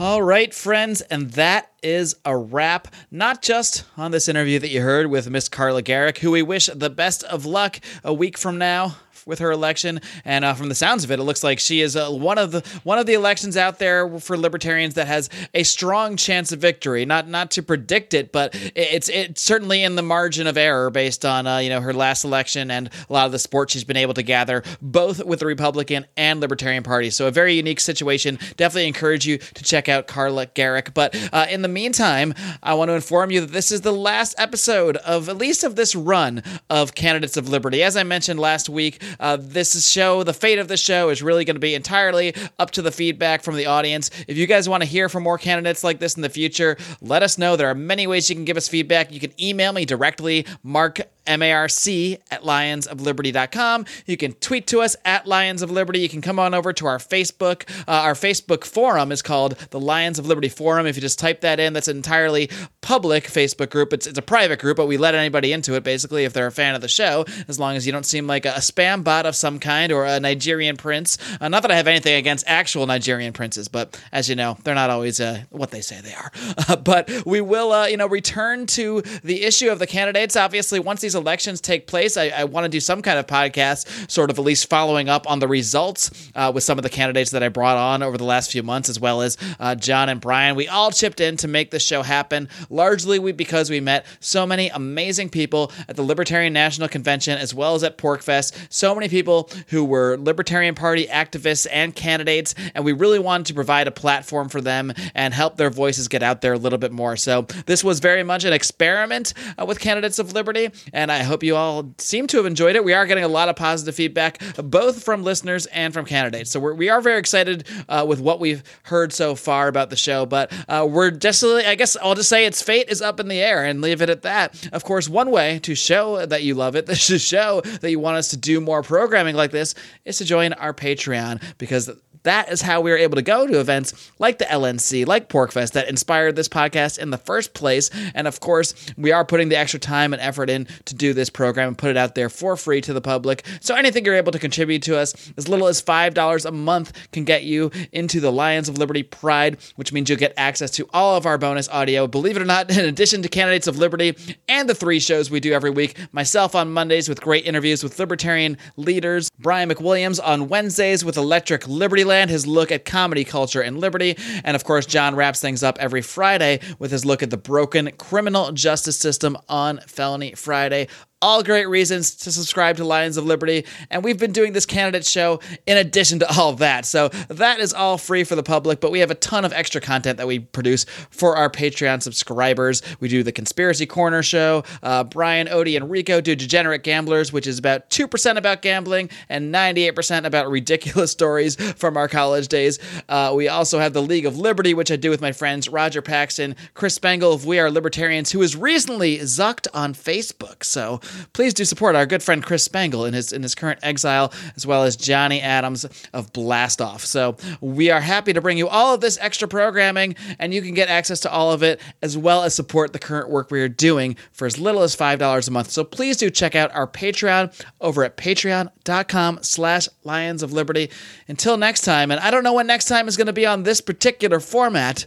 All 0.00 0.22
right, 0.22 0.54
friends, 0.54 1.00
and 1.00 1.32
that 1.32 1.72
is 1.82 2.14
a 2.24 2.36
wrap. 2.36 2.86
Not 3.10 3.42
just 3.42 3.82
on 3.96 4.12
this 4.12 4.28
interview 4.28 4.60
that 4.60 4.70
you 4.70 4.80
heard 4.80 5.08
with 5.08 5.28
Miss 5.28 5.48
Carla 5.48 5.82
Gericke, 5.82 6.18
who 6.18 6.30
we 6.30 6.42
wish 6.42 6.66
the 6.66 6.90
best 6.90 7.24
of 7.24 7.44
luck 7.44 7.80
a 8.04 8.14
week 8.14 8.38
from 8.38 8.58
now 8.58 8.96
with 9.28 9.38
her 9.38 9.52
election. 9.52 10.00
And 10.24 10.44
uh, 10.44 10.54
from 10.54 10.68
the 10.68 10.74
sounds 10.74 11.04
of 11.04 11.10
it, 11.10 11.20
it 11.20 11.22
looks 11.22 11.44
like 11.44 11.60
she 11.60 11.80
is 11.80 11.94
uh, 11.94 12.10
one 12.10 12.38
of 12.38 12.50
the 12.50 12.62
one 12.82 12.98
of 12.98 13.06
the 13.06 13.14
elections 13.14 13.56
out 13.56 13.78
there 13.78 14.18
for 14.18 14.36
libertarians 14.36 14.94
that 14.94 15.06
has 15.06 15.28
a 15.54 15.62
strong 15.62 16.16
chance 16.16 16.50
of 16.50 16.58
victory. 16.58 17.04
Not 17.04 17.28
not 17.28 17.50
to 17.52 17.62
predict 17.62 18.14
it, 18.14 18.32
but 18.32 18.54
it's 18.74 19.08
it's 19.08 19.42
certainly 19.42 19.82
in 19.82 19.94
the 19.94 20.02
margin 20.02 20.46
of 20.46 20.56
error 20.56 20.90
based 20.90 21.24
on 21.24 21.46
uh, 21.46 21.58
you 21.58 21.68
know 21.68 21.80
her 21.80 21.92
last 21.92 22.24
election 22.24 22.70
and 22.70 22.90
a 23.08 23.12
lot 23.12 23.26
of 23.26 23.32
the 23.32 23.38
support 23.38 23.70
she's 23.70 23.84
been 23.84 23.96
able 23.96 24.14
to 24.14 24.22
gather 24.22 24.62
both 24.80 25.24
with 25.24 25.40
the 25.40 25.46
Republican 25.46 26.06
and 26.16 26.40
Libertarian 26.40 26.82
Party. 26.82 27.10
So 27.10 27.26
a 27.26 27.30
very 27.30 27.54
unique 27.54 27.80
situation. 27.80 28.38
Definitely 28.56 28.88
encourage 28.88 29.26
you 29.26 29.38
to 29.38 29.62
check 29.62 29.88
out 29.88 30.06
Carla 30.06 30.46
Gericke. 30.46 30.94
But 30.94 31.14
uh, 31.32 31.46
in 31.50 31.62
the 31.62 31.68
meantime, 31.68 32.34
I 32.62 32.74
want 32.74 32.88
to 32.88 32.94
inform 32.94 33.30
you 33.30 33.40
that 33.42 33.52
this 33.52 33.70
is 33.70 33.82
the 33.82 33.92
last 33.92 34.34
episode 34.38 34.96
of 34.98 35.28
at 35.28 35.36
least 35.36 35.64
of 35.64 35.76
this 35.76 35.94
run 35.94 36.42
of 36.70 36.94
Candidates 36.94 37.36
of 37.36 37.48
Liberty. 37.48 37.82
As 37.82 37.96
I 37.96 38.02
mentioned 38.02 38.40
last 38.40 38.68
week, 38.68 39.02
uh, 39.20 39.36
this 39.40 39.86
show, 39.86 40.22
the 40.22 40.34
fate 40.34 40.58
of 40.58 40.68
the 40.68 40.76
show, 40.76 41.10
is 41.10 41.22
really 41.22 41.44
going 41.44 41.56
to 41.56 41.60
be 41.60 41.74
entirely 41.74 42.34
up 42.58 42.70
to 42.72 42.82
the 42.82 42.92
feedback 42.92 43.42
from 43.42 43.56
the 43.56 43.66
audience. 43.66 44.10
If 44.26 44.36
you 44.36 44.46
guys 44.46 44.68
want 44.68 44.82
to 44.82 44.88
hear 44.88 45.08
from 45.08 45.22
more 45.22 45.38
candidates 45.38 45.84
like 45.84 45.98
this 45.98 46.16
in 46.16 46.22
the 46.22 46.28
future, 46.28 46.76
let 47.00 47.22
us 47.22 47.38
know. 47.38 47.56
There 47.56 47.68
are 47.68 47.74
many 47.74 48.06
ways 48.06 48.28
you 48.28 48.36
can 48.36 48.44
give 48.44 48.56
us 48.56 48.68
feedback. 48.68 49.12
You 49.12 49.20
can 49.20 49.32
email 49.40 49.72
me 49.72 49.84
directly, 49.84 50.46
Marc 50.62 51.00
M-A-R-C 51.28 52.18
at 52.30 52.42
lionsofliberty.com. 52.42 53.86
You 54.06 54.16
can 54.16 54.32
tweet 54.34 54.66
to 54.68 54.80
us 54.80 54.96
at 55.04 55.26
Lions 55.26 55.62
of 55.62 55.70
Liberty. 55.70 56.00
You 56.00 56.08
can 56.08 56.20
come 56.20 56.38
on 56.38 56.54
over 56.54 56.72
to 56.72 56.86
our 56.86 56.98
Facebook. 56.98 57.68
Uh, 57.86 57.92
our 57.92 58.14
Facebook 58.14 58.64
forum 58.64 59.12
is 59.12 59.22
called 59.22 59.56
the 59.70 59.80
Lions 59.80 60.18
of 60.18 60.26
Liberty 60.26 60.48
Forum. 60.48 60.86
If 60.86 60.96
you 60.96 61.02
just 61.02 61.18
type 61.18 61.42
that 61.42 61.60
in, 61.60 61.72
that's 61.72 61.88
an 61.88 61.96
entirely 61.96 62.50
public 62.80 63.24
Facebook 63.24 63.70
group. 63.70 63.92
It's, 63.92 64.06
it's 64.06 64.18
a 64.18 64.22
private 64.22 64.58
group, 64.60 64.76
but 64.78 64.86
we 64.86 64.96
let 64.96 65.14
anybody 65.14 65.52
into 65.52 65.74
it 65.74 65.84
basically 65.84 66.24
if 66.24 66.32
they're 66.32 66.46
a 66.46 66.52
fan 66.52 66.74
of 66.74 66.80
the 66.80 66.88
show, 66.88 67.24
as 67.46 67.58
long 67.58 67.76
as 67.76 67.86
you 67.86 67.92
don't 67.92 68.06
seem 68.06 68.26
like 68.26 68.46
a, 68.46 68.58
spam 68.58 69.02
bot 69.02 69.24
of 69.24 69.34
some 69.34 69.58
kind 69.58 69.92
or 69.92 70.04
a 70.04 70.20
Nigerian 70.20 70.76
prince. 70.76 71.16
Uh, 71.40 71.48
not 71.48 71.62
that 71.62 71.70
I 71.70 71.76
have 71.76 71.86
anything 71.86 72.14
against 72.16 72.44
actual 72.46 72.86
Nigerian 72.86 73.32
princes, 73.32 73.68
but 73.68 74.00
as 74.12 74.28
you 74.28 74.36
know, 74.36 74.58
they're 74.64 74.74
not 74.74 74.90
always 74.90 75.20
uh, 75.20 75.42
what 75.50 75.70
they 75.70 75.80
say 75.80 76.00
they 76.00 76.14
are. 76.14 76.76
but 76.84 77.10
we 77.24 77.40
will, 77.40 77.72
uh, 77.72 77.86
you 77.86 77.96
know, 77.96 78.06
return 78.06 78.66
to 78.66 79.02
the 79.22 79.44
issue 79.44 79.70
of 79.70 79.78
the 79.78 79.86
candidates. 79.86 80.36
Obviously, 80.36 80.80
once 80.80 81.00
these 81.00 81.14
elections 81.18 81.60
take 81.60 81.86
place, 81.86 82.16
I, 82.16 82.28
I 82.28 82.44
want 82.44 82.64
to 82.64 82.68
do 82.68 82.80
some 82.80 83.02
kind 83.02 83.18
of 83.18 83.26
podcast, 83.26 84.10
sort 84.10 84.30
of 84.30 84.38
at 84.38 84.44
least 84.44 84.70
following 84.70 85.08
up 85.08 85.28
on 85.30 85.40
the 85.40 85.48
results 85.48 86.30
uh, 86.34 86.50
with 86.54 86.64
some 86.64 86.78
of 86.78 86.82
the 86.82 86.90
candidates 86.90 87.30
that 87.32 87.42
I 87.42 87.48
brought 87.48 87.76
on 87.76 88.02
over 88.02 88.16
the 88.16 88.24
last 88.24 88.50
few 88.50 88.62
months, 88.62 88.88
as 88.88 88.98
well 88.98 89.22
as 89.22 89.36
uh, 89.60 89.74
John 89.74 90.08
and 90.08 90.20
Brian. 90.20 90.56
We 90.56 90.68
all 90.68 90.90
chipped 90.90 91.20
in 91.20 91.36
to 91.38 91.48
make 91.48 91.70
this 91.70 91.82
show 91.82 92.02
happen, 92.02 92.48
largely 92.70 93.18
we, 93.18 93.32
because 93.32 93.68
we 93.68 93.80
met 93.80 94.06
so 94.20 94.46
many 94.46 94.68
amazing 94.68 95.28
people 95.28 95.72
at 95.88 95.96
the 95.96 96.02
Libertarian 96.02 96.52
National 96.52 96.88
Convention, 96.88 97.38
as 97.38 97.54
well 97.54 97.74
as 97.74 97.84
at 97.84 97.98
PorcFest. 97.98 98.56
So 98.70 98.94
many 98.94 99.08
people 99.08 99.50
who 99.68 99.84
were 99.84 100.16
Libertarian 100.16 100.74
Party 100.74 101.06
activists 101.06 101.66
and 101.70 101.94
candidates, 101.94 102.54
and 102.74 102.84
we 102.84 102.92
really 102.92 103.18
wanted 103.18 103.46
to 103.46 103.54
provide 103.54 103.88
a 103.88 103.90
platform 103.90 104.48
for 104.48 104.60
them 104.60 104.92
and 105.14 105.34
help 105.34 105.56
their 105.56 105.70
voices 105.70 106.08
get 106.08 106.22
out 106.22 106.40
there 106.40 106.52
a 106.52 106.58
little 106.58 106.78
bit 106.78 106.92
more. 106.92 107.16
So 107.16 107.42
this 107.66 107.82
was 107.82 108.00
very 108.00 108.22
much 108.22 108.44
an 108.44 108.52
experiment 108.52 109.34
uh, 109.58 109.66
with 109.66 109.80
candidates 109.80 110.18
of 110.18 110.32
liberty, 110.32 110.70
and 110.92 111.07
I 111.10 111.22
hope 111.22 111.42
you 111.42 111.56
all 111.56 111.94
seem 111.98 112.26
to 112.28 112.36
have 112.38 112.46
enjoyed 112.46 112.76
it. 112.76 112.84
We 112.84 112.94
are 112.94 113.06
getting 113.06 113.24
a 113.24 113.28
lot 113.28 113.48
of 113.48 113.56
positive 113.56 113.94
feedback, 113.94 114.40
both 114.56 115.02
from 115.02 115.22
listeners 115.22 115.66
and 115.66 115.92
from 115.92 116.04
candidates. 116.04 116.50
So 116.50 116.60
we're, 116.60 116.74
we 116.74 116.88
are 116.88 117.00
very 117.00 117.18
excited 117.18 117.66
uh, 117.88 118.04
with 118.08 118.20
what 118.20 118.40
we've 118.40 118.62
heard 118.84 119.12
so 119.12 119.34
far 119.34 119.68
about 119.68 119.90
the 119.90 119.96
show, 119.96 120.26
but 120.26 120.52
uh, 120.68 120.86
we're 120.88 121.10
just, 121.10 121.42
I 121.44 121.74
guess 121.74 121.96
I'll 121.96 122.14
just 122.14 122.28
say 122.28 122.46
its 122.46 122.62
fate 122.62 122.88
is 122.88 123.02
up 123.02 123.20
in 123.20 123.28
the 123.28 123.40
air 123.40 123.64
and 123.64 123.80
leave 123.80 124.02
it 124.02 124.10
at 124.10 124.22
that. 124.22 124.68
Of 124.72 124.84
course, 124.84 125.08
one 125.08 125.30
way 125.30 125.58
to 125.60 125.74
show 125.74 126.24
that 126.24 126.42
you 126.42 126.54
love 126.54 126.76
it, 126.76 126.86
to 126.86 127.18
show 127.18 127.60
that 127.60 127.90
you 127.90 127.98
want 127.98 128.16
us 128.16 128.28
to 128.28 128.36
do 128.36 128.60
more 128.60 128.82
programming 128.82 129.36
like 129.36 129.50
this, 129.50 129.74
is 130.04 130.18
to 130.18 130.24
join 130.24 130.52
our 130.54 130.74
Patreon 130.74 131.42
because 131.58 131.90
that 132.28 132.50
is 132.50 132.62
how 132.62 132.80
we 132.80 132.90
were 132.90 132.96
able 132.96 133.16
to 133.16 133.22
go 133.22 133.46
to 133.46 133.60
events 133.60 134.10
like 134.18 134.38
the 134.38 134.44
LNC, 134.44 135.06
like 135.06 135.28
PorcFest, 135.28 135.72
that 135.72 135.88
inspired 135.88 136.36
this 136.36 136.48
podcast 136.48 136.98
in 136.98 137.10
the 137.10 137.18
first 137.18 137.54
place. 137.54 137.90
And 138.14 138.26
of 138.26 138.40
course, 138.40 138.74
we 138.96 139.12
are 139.12 139.24
putting 139.24 139.48
the 139.48 139.56
extra 139.56 139.80
time 139.80 140.12
and 140.12 140.20
effort 140.22 140.50
in 140.50 140.66
to 140.84 140.94
do 140.94 141.12
this 141.14 141.30
program 141.30 141.68
and 141.68 141.78
put 141.78 141.90
it 141.90 141.96
out 141.96 142.14
there 142.14 142.28
for 142.28 142.56
free 142.56 142.80
to 142.82 142.92
the 142.92 143.00
public. 143.00 143.44
So 143.60 143.74
anything 143.74 144.04
you're 144.04 144.14
able 144.14 144.32
to 144.32 144.38
contribute 144.38 144.82
to 144.82 144.98
us, 144.98 145.32
as 145.36 145.48
little 145.48 145.66
as 145.66 145.82
$5 145.82 146.44
a 146.44 146.50
month, 146.50 146.92
can 147.12 147.24
get 147.24 147.44
you 147.44 147.70
into 147.92 148.20
the 148.20 148.32
Lions 148.32 148.68
of 148.68 148.78
Liberty 148.78 149.02
Pride, 149.02 149.58
which 149.76 149.92
means 149.92 150.08
you'll 150.08 150.18
get 150.18 150.34
access 150.36 150.70
to 150.72 150.88
all 150.92 151.16
of 151.16 151.26
our 151.26 151.38
bonus 151.38 151.68
audio. 151.68 152.06
Believe 152.06 152.36
it 152.36 152.42
or 152.42 152.46
not, 152.46 152.70
in 152.70 152.84
addition 152.84 153.22
to 153.22 153.28
Candidates 153.28 153.66
of 153.66 153.78
Liberty 153.78 154.16
and 154.48 154.68
the 154.68 154.74
three 154.74 155.00
shows 155.00 155.30
we 155.30 155.40
do 155.40 155.52
every 155.52 155.70
week, 155.70 155.96
myself 156.12 156.54
on 156.54 156.72
Mondays 156.72 157.08
with 157.08 157.20
great 157.20 157.46
interviews 157.46 157.82
with 157.82 157.98
libertarian 157.98 158.58
leaders, 158.76 159.30
Brian 159.38 159.70
McWilliams 159.70 160.20
on 160.22 160.48
Wednesdays 160.48 161.04
with 161.04 161.16
Electric 161.16 161.66
Liberty 161.68 162.04
Land, 162.04 162.17
his 162.26 162.46
look 162.46 162.72
at 162.72 162.84
comedy 162.84 163.22
culture 163.22 163.60
and 163.60 163.78
liberty, 163.78 164.16
and 164.42 164.56
of 164.56 164.64
course, 164.64 164.84
John 164.84 165.14
wraps 165.14 165.40
things 165.40 165.62
up 165.62 165.78
every 165.78 166.02
Friday 166.02 166.58
with 166.80 166.90
his 166.90 167.04
look 167.04 167.22
at 167.22 167.30
the 167.30 167.36
broken 167.36 167.92
criminal 167.98 168.50
justice 168.50 168.98
system 168.98 169.36
on 169.48 169.78
Felony 169.86 170.34
Friday. 170.34 170.88
All 171.20 171.42
great 171.42 171.66
reasons 171.68 172.14
to 172.14 172.30
subscribe 172.30 172.76
to 172.76 172.84
Lions 172.84 173.16
of 173.16 173.24
Liberty. 173.24 173.66
And 173.90 174.04
we've 174.04 174.20
been 174.20 174.30
doing 174.30 174.52
this 174.52 174.66
candidate 174.66 175.04
show 175.04 175.40
in 175.66 175.76
addition 175.76 176.20
to 176.20 176.38
all 176.38 176.52
that. 176.54 176.86
So 176.86 177.08
that 177.26 177.58
is 177.58 177.74
all 177.74 177.98
free 177.98 178.22
for 178.22 178.36
the 178.36 178.44
public, 178.44 178.80
but 178.80 178.92
we 178.92 179.00
have 179.00 179.10
a 179.10 179.16
ton 179.16 179.44
of 179.44 179.52
extra 179.52 179.80
content 179.80 180.18
that 180.18 180.28
we 180.28 180.38
produce 180.38 180.86
for 181.10 181.34
our 181.34 181.50
Patreon 181.50 182.04
subscribers. 182.04 182.82
We 183.00 183.08
do 183.08 183.24
the 183.24 183.32
Conspiracy 183.32 183.84
Corner 183.84 184.22
show. 184.22 184.62
Uh, 184.80 185.02
Brian, 185.02 185.48
Odie, 185.48 185.76
and 185.76 185.90
Rico 185.90 186.20
do 186.20 186.36
Degenerate 186.36 186.84
Gamblers, 186.84 187.32
which 187.32 187.48
is 187.48 187.58
about 187.58 187.90
2% 187.90 188.36
about 188.36 188.62
gambling 188.62 189.10
and 189.28 189.52
98% 189.52 190.24
about 190.24 190.48
ridiculous 190.48 191.10
stories 191.18 191.56
from 191.56 191.96
our 191.96 192.06
college 192.06 192.46
days. 192.46 192.78
Uh, 193.08 193.32
we 193.34 193.48
also 193.48 193.80
have 193.80 193.92
the 193.92 194.02
League 194.02 194.24
of 194.24 194.38
Liberty, 194.38 194.72
which 194.72 194.92
I 194.92 194.96
do 194.96 195.10
with 195.10 195.20
my 195.20 195.32
friends 195.32 195.68
Roger 195.68 196.00
Paxton, 196.00 196.54
Chris 196.74 196.94
Spangle 196.94 197.32
of 197.32 197.44
We 197.44 197.58
Are 197.58 197.72
Libertarians, 197.72 198.30
who 198.30 198.40
is 198.40 198.54
recently 198.54 199.18
zucked 199.18 199.66
on 199.74 199.94
Facebook. 199.94 200.62
So 200.62 201.00
please 201.32 201.54
do 201.54 201.64
support 201.64 201.94
our 201.94 202.06
good 202.06 202.22
friend 202.22 202.42
Chris 202.44 202.64
Spangle 202.64 203.04
in 203.04 203.14
his 203.14 203.32
in 203.32 203.42
his 203.42 203.54
current 203.54 203.80
exile, 203.82 204.32
as 204.56 204.66
well 204.66 204.84
as 204.84 204.96
Johnny 204.96 205.40
Adams 205.40 205.86
of 206.12 206.32
Blast 206.32 206.80
Off. 206.80 207.04
So 207.04 207.36
we 207.60 207.90
are 207.90 208.00
happy 208.00 208.32
to 208.32 208.40
bring 208.40 208.58
you 208.58 208.68
all 208.68 208.94
of 208.94 209.00
this 209.00 209.18
extra 209.20 209.48
programming, 209.48 210.16
and 210.38 210.52
you 210.52 210.62
can 210.62 210.74
get 210.74 210.88
access 210.88 211.20
to 211.20 211.30
all 211.30 211.52
of 211.52 211.62
it 211.62 211.80
as 212.02 212.16
well 212.16 212.42
as 212.42 212.54
support 212.54 212.92
the 212.92 212.98
current 212.98 213.30
work 213.30 213.50
we 213.50 213.60
are 213.60 213.68
doing 213.68 214.16
for 214.32 214.46
as 214.46 214.58
little 214.58 214.82
as 214.82 214.94
five 214.94 215.18
dollars 215.18 215.48
a 215.48 215.50
month. 215.50 215.70
So 215.70 215.84
please 215.84 216.16
do 216.16 216.30
check 216.30 216.54
out 216.54 216.74
our 216.74 216.86
Patreon 216.86 217.52
over 217.80 218.04
at 218.04 218.16
patreon.com 218.16 219.40
slash 219.42 219.88
Lions 220.04 220.42
of 220.42 220.52
Liberty. 220.52 220.90
Until 221.28 221.56
next 221.56 221.82
time, 221.82 222.10
and 222.10 222.20
I 222.20 222.30
don't 222.30 222.44
know 222.44 222.54
when 222.54 222.66
next 222.66 222.86
time 222.86 223.08
is 223.08 223.16
going 223.16 223.26
to 223.26 223.32
be 223.32 223.46
on 223.46 223.62
this 223.62 223.80
particular 223.80 224.40
format. 224.40 225.06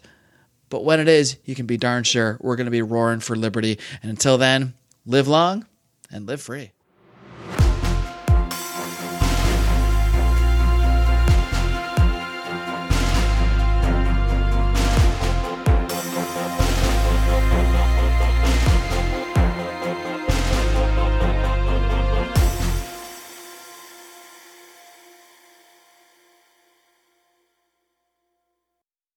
But 0.69 0.85
when 0.85 1.01
it 1.01 1.09
is, 1.09 1.37
you 1.43 1.53
can 1.53 1.65
be 1.65 1.75
darn 1.75 2.03
sure 2.03 2.37
we're 2.39 2.55
going 2.55 2.65
to 2.65 2.71
be 2.71 2.81
roaring 2.81 3.19
for 3.19 3.35
liberty. 3.35 3.77
And 4.01 4.09
until 4.09 4.37
then, 4.37 4.73
live 5.05 5.27
long 5.27 5.65
and 6.11 6.27
live 6.27 6.41
free. 6.41 6.71